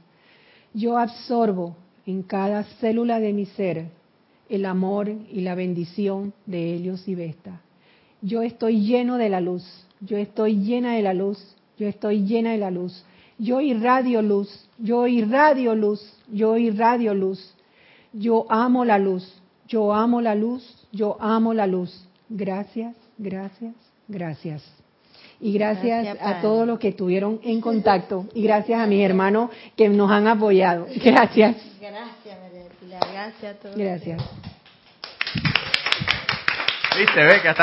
[0.73, 3.87] Yo absorbo en cada célula de mi ser
[4.49, 7.61] el amor y la bendición de Helios y Vesta.
[8.21, 9.63] Yo estoy lleno de la luz,
[9.99, 13.03] yo estoy llena de la luz, yo estoy llena de la luz.
[13.37, 16.01] Yo irradio luz, yo irradio luz,
[16.31, 17.53] yo irradio luz.
[18.13, 22.07] Yo amo la luz, yo amo la luz, yo amo la luz.
[22.29, 23.73] Gracias, gracias,
[24.07, 24.63] Gracias.
[25.39, 28.27] Y gracias, Gracias, a todos los que estuvieron en contacto.
[28.33, 30.85] Y gracias a mis hermanos que nos han apoyado.
[31.03, 31.57] Gracias.
[31.81, 32.42] Gracias.
[32.99, 33.77] Gracias a todos.
[33.77, 34.21] Gracias.
[36.97, 37.61] Viste, ve que hasta